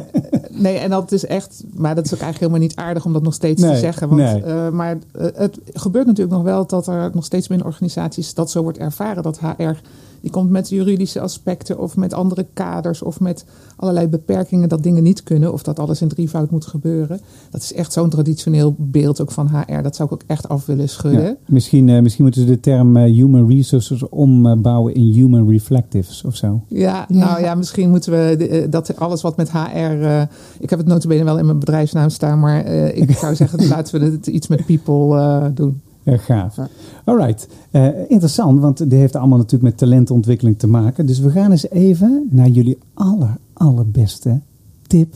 [0.51, 3.23] nee, en dat is echt, maar dat is ook eigenlijk helemaal niet aardig om dat
[3.23, 4.09] nog steeds Nee, te zeggen.
[4.09, 4.71] Want, nee.
[4.71, 4.97] maar
[5.33, 9.23] het gebeurt natuurlijk nog wel dat er nog steeds binnen organisaties dat zo wordt ervaren.
[9.23, 9.75] Dat HR,
[10.21, 13.45] die komt met juridische aspecten of met andere kaders of met
[13.75, 15.53] allerlei beperkingen dat dingen niet kunnen.
[15.53, 17.19] Of dat alles in drievoud moet gebeuren.
[17.51, 19.81] Dat is echt zo'n traditioneel beeld ook van HR.
[19.81, 21.21] Dat zou ik ook echt af willen schudden.
[21.23, 26.23] Ja, misschien, eh, misschien moeten ze de term eh, human resources ombouwen in human reflectives
[26.23, 26.61] of zo.
[26.67, 27.25] Ja, Ja.
[27.25, 29.57] nou ja, misschien moeten we de- eh, dat alles wat met HR.
[29.77, 30.21] eh,
[30.59, 33.99] ik heb het notabene wel in mijn bedrijfsnaam staan, maar eh, ik zou zeggen, laten
[33.99, 35.81] we het iets met people eh, doen.
[36.07, 36.55] Ja, gaaf.
[36.55, 36.67] Ja.
[37.03, 37.47] Alright.
[37.71, 41.05] Eh, interessant, want dit heeft allemaal natuurlijk met talentontwikkeling te maken.
[41.05, 44.39] Dus we gaan eens even naar jullie aller, allerbeste
[44.87, 45.13] tip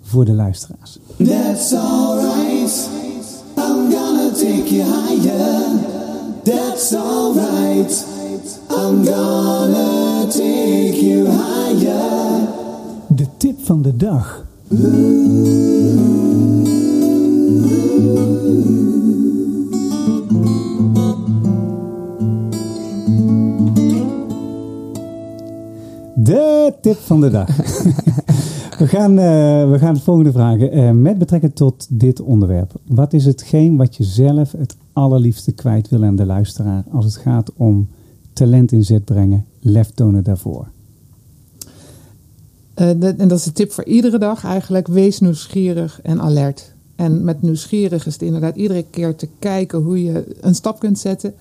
[0.00, 0.98] voor de luisteraars.
[1.16, 2.90] That's alright.
[3.56, 5.60] I'm gonna take you higher.
[6.42, 8.06] That's alright.
[8.70, 12.48] I'm gonna take you higher.
[13.08, 14.44] De tip van de dag.
[26.22, 27.56] De tip van de dag.
[28.78, 30.70] we, gaan, eh, we gaan het volgende vragen.
[30.70, 32.72] Eh, met betrekking tot dit onderwerp.
[32.86, 37.16] Wat is hetgeen wat je zelf het allerliefste kwijt wil aan de luisteraar als het
[37.16, 37.88] gaat om
[38.32, 40.66] talent in zet brengen, lef tonen daarvoor?
[42.74, 44.86] Eh, de- en dat is de tip voor iedere dag eigenlijk.
[44.86, 46.72] Wees nieuwsgierig en alert.
[46.96, 50.98] En met nieuwsgierig is het inderdaad iedere keer te kijken hoe je een stap kunt
[50.98, 51.34] zetten.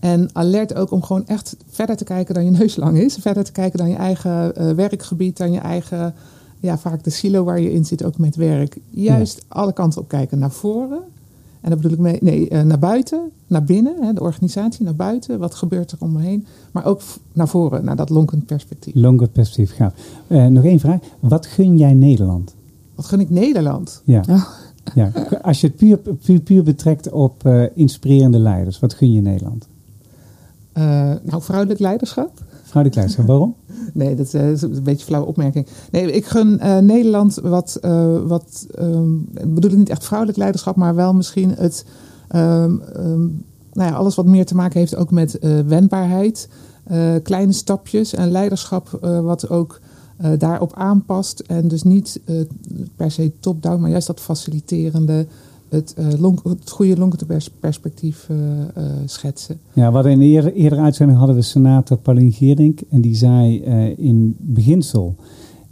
[0.00, 3.14] En alert ook om gewoon echt verder te kijken dan je neus lang is.
[3.20, 6.14] Verder te kijken dan je eigen eh, werkgebied, dan je eigen,
[6.58, 8.78] ja, vaak de silo waar je in zit ook met werk.
[8.90, 10.38] Juist alle kanten op kijken.
[10.38, 11.02] Naar voren.
[11.60, 14.94] En daar bedoel ik mee, nee, eh, naar buiten, naar binnen, hè, de organisatie, naar
[14.96, 15.38] buiten.
[15.38, 16.46] Wat gebeurt er om me heen?
[16.72, 18.94] Maar ook naar voren, naar dat lonkend perspectief.
[18.94, 19.92] Longer perspectief gaaf.
[20.26, 20.98] Eh, nog één vraag.
[21.20, 22.54] Wat gun jij Nederland?
[22.94, 24.02] Wat gun ik Nederland?
[24.04, 24.22] Ja.
[24.28, 24.48] Oh.
[24.94, 25.12] ja.
[25.42, 29.68] Als je het puur, puur, puur betrekt op eh, inspirerende leiders, wat gun je Nederland?
[30.72, 32.30] Eh, nou, vrouwelijk leiderschap?
[32.72, 33.54] De Kleister, waarom?
[33.92, 35.66] Nee, dat eh, is een beetje een flauwe opmerking.
[35.90, 39.08] Nee, ik gun eh, Nederland wat, eh, wat ehm,
[39.46, 41.84] bedoel ik niet echt vrouwelijk leiderschap, maar wel misschien het,
[42.28, 43.20] ehm, ehm,
[43.72, 46.48] nou ja, alles wat meer te maken heeft ook met wendbaarheid,
[47.22, 49.80] kleine stapjes en leiderschap wat ook
[50.38, 51.40] daarop aanpast.
[51.40, 52.20] En dus niet
[52.96, 55.26] per se top-down, maar juist dat faciliterende,
[55.70, 56.06] het, eh,
[56.42, 59.60] het goede lonkende pers- perspectief eh, eh, schetsen.
[59.72, 62.80] Ja, hadden in een eerder, uitzending hadden we senator Paulien Geerdink.
[62.90, 63.58] En die zei
[63.96, 65.16] in beginsel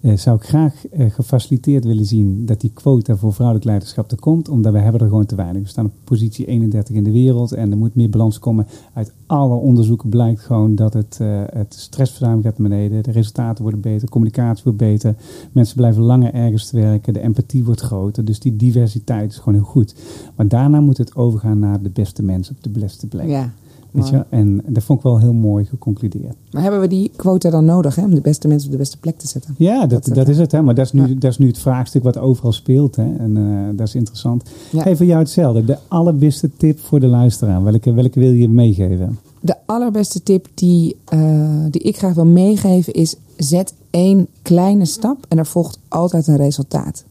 [0.00, 4.18] eh, zou ik graag eh, gefaciliteerd willen zien dat die quota voor vrouwelijk leiderschap er
[4.18, 4.48] komt.
[4.48, 5.62] Omdat we hebben er gewoon te weinig.
[5.62, 8.66] We staan op positie 31 in de wereld en er moet meer balans komen.
[8.92, 13.02] Uit alle onderzoeken blijkt gewoon dat het, eh het stressverzuim gaat naar beneden.
[13.02, 15.14] De resultaten worden beter, communicatie wordt beter.
[15.52, 17.12] Mensen blijven langer ergens werken.
[17.12, 18.24] De empathie wordt groter.
[18.24, 19.94] Dus die diversiteit is gewoon heel goed.
[20.36, 23.28] Maar daarna moet het overgaan naar de beste mensen op de beste plek.
[23.28, 23.52] Ja.
[23.90, 24.24] Weet je?
[24.28, 26.34] En dat vond ik wel heel mooi geconcludeerd.
[26.50, 28.98] Maar hebben we die quota dan nodig hè, om de beste mensen op de beste
[28.98, 29.54] plek te zetten?
[29.58, 30.52] Ja, dat, Dat- dat, is het.
[30.52, 30.62] Hè?
[30.62, 31.14] Maar dat is, nu, Ja.
[31.14, 32.96] dat is nu het vraagstuk wat overal speelt.
[32.96, 33.16] Hè?
[33.16, 34.42] En eh, dat is interessant.
[34.70, 34.82] Ja.
[34.82, 35.64] Hey, voor jou hetzelfde.
[35.64, 37.62] De allerbeste tip voor de luisteraar.
[37.64, 39.18] Welke, welke wil je meegeven?
[39.40, 45.24] De allerbeste tip die, eh, die ik graag wil meegeven is: zet één kleine stap
[45.28, 47.04] en er volgt altijd een resultaat.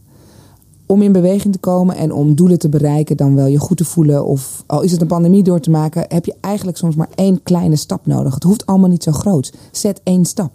[0.87, 3.85] Om in beweging te komen en om doelen te bereiken, dan wel je goed te
[3.85, 7.09] voelen of al is het een pandemie door te maken, heb je eigenlijk soms maar
[7.15, 8.33] één kleine stap nodig.
[8.33, 9.53] Het hoeft allemaal niet zo groot.
[9.71, 10.51] Zet één stap.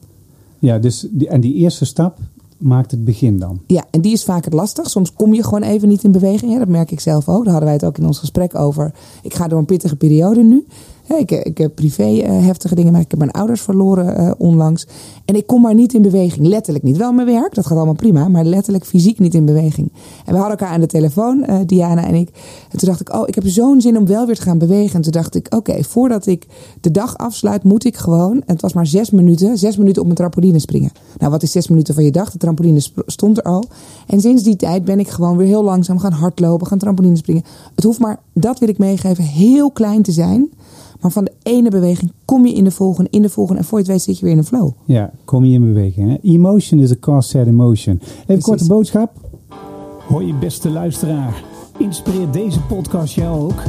[0.58, 2.18] Ja, dus die, en die eerste stap
[2.62, 3.60] maakt het begin dan.
[3.66, 4.90] Ja, en die is vaak het lastig.
[4.90, 6.52] Soms kom je gewoon even niet in beweging.
[6.52, 7.44] Ja, dat merk ik zelf ook.
[7.44, 8.94] Daar hadden wij het ook in ons gesprek over.
[9.22, 10.66] Ik ga door een pittige periode nu.
[11.06, 14.86] Ik, heb privé eh, heftige dingen, maar ik heb mijn ouders verloren eh, onlangs.
[15.24, 16.46] En ik kom maar niet in beweging.
[16.46, 16.96] Letterlijk niet.
[16.96, 18.28] Wel mijn werk, dat gaat allemaal prima.
[18.28, 19.92] Maar letterlijk fysiek niet in beweging.
[20.24, 22.28] En we hadden elkaar aan de telefoon, eh, Diana en ik.
[22.70, 24.94] En toen dacht ik, oh, ik heb zo'n zin om wel weer te gaan bewegen.
[24.94, 26.46] En toen dacht ik, oké, voordat ik
[26.80, 28.32] de dag afsluit, moet ik gewoon...
[28.32, 30.92] En het was maar zes minuten, zes minuten op een trampoline springen.
[31.18, 32.30] Nou, wat is zes minuten van je dag?
[32.30, 33.64] De trampoline stond er al.
[34.06, 37.42] En sinds die tijd ben ik gewoon weer heel langzaam gaan hardlopen, gaan trampoline springen.
[37.74, 40.50] Het hoeft maar, dat wil ik meegeven, heel klein te zijn.
[41.02, 43.60] Maar van de ene beweging kom je in de volgende, in de volgende.
[43.60, 44.70] En voor je het weet zit je weer in een flow.
[44.84, 46.10] Ja, kom je in beweging.
[46.10, 46.16] Hè?
[46.22, 47.98] Emotion is a cause set emotion.
[48.00, 48.44] Even Precies.
[48.44, 49.10] korte boodschap.
[50.08, 51.44] Hoi je beste luisteraar.
[51.78, 53.62] Inspireert deze podcast jou ook?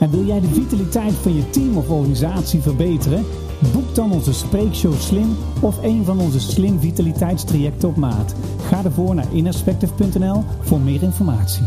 [0.00, 3.24] En wil jij de vitaliteit van je team of organisatie verbeteren?
[3.72, 8.34] Boek dan onze Spreekshow Slim of een van onze Slim Vitaliteitstrajecten op maat.
[8.60, 11.64] Ga ervoor naar innerspective.nl voor meer informatie.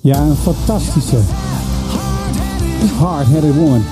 [0.00, 1.20] Ja, een fantastische
[2.86, 3.82] hard-headed woman.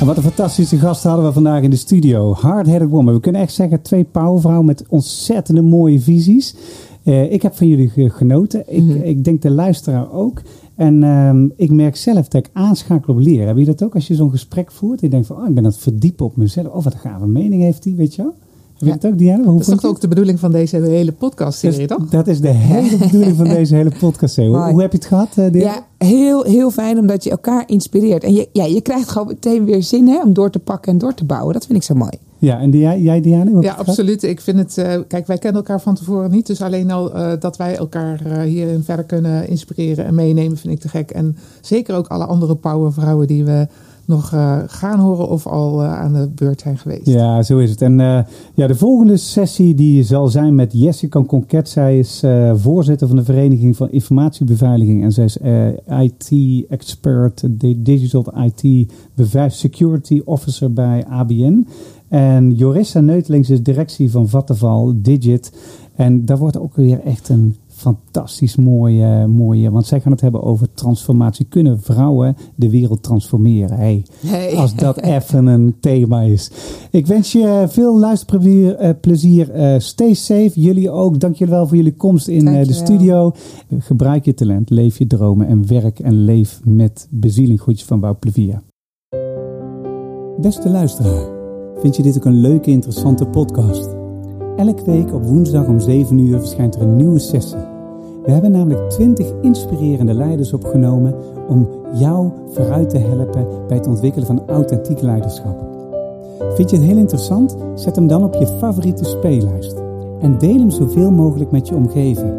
[0.00, 2.32] En wat een fantastische gast hadden we vandaag in de studio.
[2.34, 3.14] Hard-headed woman.
[3.14, 6.54] We kunnen echt zeggen twee powervrouwen met ontzettende mooie visies.
[7.02, 8.64] Eh, ik heb van jullie ge- genoten.
[8.66, 10.42] Ik, ik denk de luisteraar ook.
[10.74, 13.46] En ehm, ik merk zelf dat ik aanschakel op leren.
[13.46, 15.00] Heb je dat ook als je zo'n gesprek voert?
[15.00, 16.66] Je denkt van, oh, ik ben aan het verdiepen op mezelf.
[16.66, 18.34] Oh, wat een gave mening heeft hij, weet je wel?
[18.84, 19.44] Heb je ook, Diana?
[19.44, 22.08] Hoe Dat is toch ook de bedoeling van deze hele podcast-serie, toch?
[22.08, 24.36] Dat is de hele bedoeling van deze hele podcast.
[24.36, 25.84] Hoe, hoe heb je het gehad, eh, Diana?
[25.98, 28.24] Ja, heel, heel fijn omdat je elkaar inspireert.
[28.24, 30.98] En je, ja, je krijgt gewoon meteen weer zin hè, om door te pakken en
[30.98, 31.52] door te bouwen.
[31.52, 32.12] Dat vind ik zo mooi.
[32.38, 33.60] Ja, en die, jij, jij, Diana?
[33.60, 34.22] Ja, absoluut.
[34.22, 34.78] Ik vind het.
[34.78, 36.46] eh, kijk, wij kennen elkaar van tevoren niet.
[36.46, 40.72] Dus alleen al eh, dat wij elkaar eh, hierin verder kunnen inspireren en meenemen, vind
[40.74, 41.10] ik te gek.
[41.10, 43.66] En zeker ook alle andere powervrouwen die we
[44.06, 47.06] nog eh, gaan horen of al eh, aan de beurt zijn geweest.
[47.06, 47.82] Ja, zo is het.
[47.82, 48.18] En eh,
[48.54, 51.68] ja, de volgende sessie die zal zijn met Jessica Conquet.
[51.68, 52.22] Zij is
[52.54, 55.02] voorzitter van de Vereniging van Informatiebeveiliging.
[55.02, 55.36] En zij is
[55.88, 58.92] IT-expert, di- Digital IT
[59.48, 61.66] Security Officer bij ABN.
[62.08, 65.52] En Jorissa Neutelings is directie van Vattenval Digit.
[65.94, 69.70] En daar wordt ook weer echt een fantastisch mooie, mooie...
[69.70, 71.46] Want zij gaan het hebben over transformatie.
[71.48, 73.76] Kunnen vrouwen de wereld transformeren?
[73.76, 74.56] Hey, Hey.
[74.56, 76.50] als dat even een thema is.
[76.90, 78.74] Ik wens je veel luisterplezier.
[78.74, 79.50] eh, plezier.
[79.50, 80.50] Eh, stay safe.
[80.60, 81.20] Jullie ook.
[81.20, 83.32] Dank jullie wel voor jullie komst in eh, de studio.
[83.78, 84.70] Gebruik je talent.
[84.70, 85.46] Leef je dromen.
[85.46, 87.60] En werk en leef met bezieling.
[87.60, 88.62] Groetjes van Wout Plevia.
[90.40, 91.34] Beste luisteraar.
[91.80, 93.95] Vind je dit ook een leuke, interessante podcast?
[94.56, 97.58] Elke week op woensdag om 7 uur verschijnt er een nieuwe sessie.
[98.24, 101.14] We hebben namelijk 20 inspirerende leiders opgenomen
[101.48, 105.64] om jou vooruit te helpen bij het ontwikkelen van authentiek leiderschap.
[106.54, 107.56] Vind je het heel interessant?
[107.74, 109.76] Zet hem dan op je favoriete speellijst.
[110.20, 112.32] En deel hem zoveel mogelijk met je omgeving.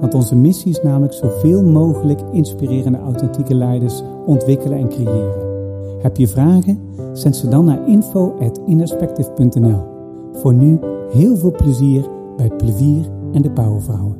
[0.00, 5.48] Want onze missie is namelijk zoveel mogelijk inspirerende authentieke leiders ontwikkelen en creëren.
[6.02, 6.80] Heb je vragen?
[7.12, 9.89] Zend ze dan naar info.innerspective.nl.
[10.32, 10.78] Voor nu
[11.10, 12.04] heel veel plezier
[12.36, 14.18] bij Plevier en de Powervrouwen.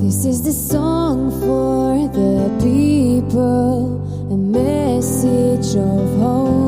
[0.00, 4.00] This is the song for the people,
[4.30, 6.65] a message of hope.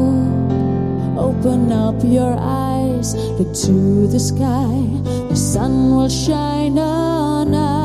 [1.48, 4.84] Open up your eyes, look to the sky,
[5.30, 7.77] the sun will shine on us.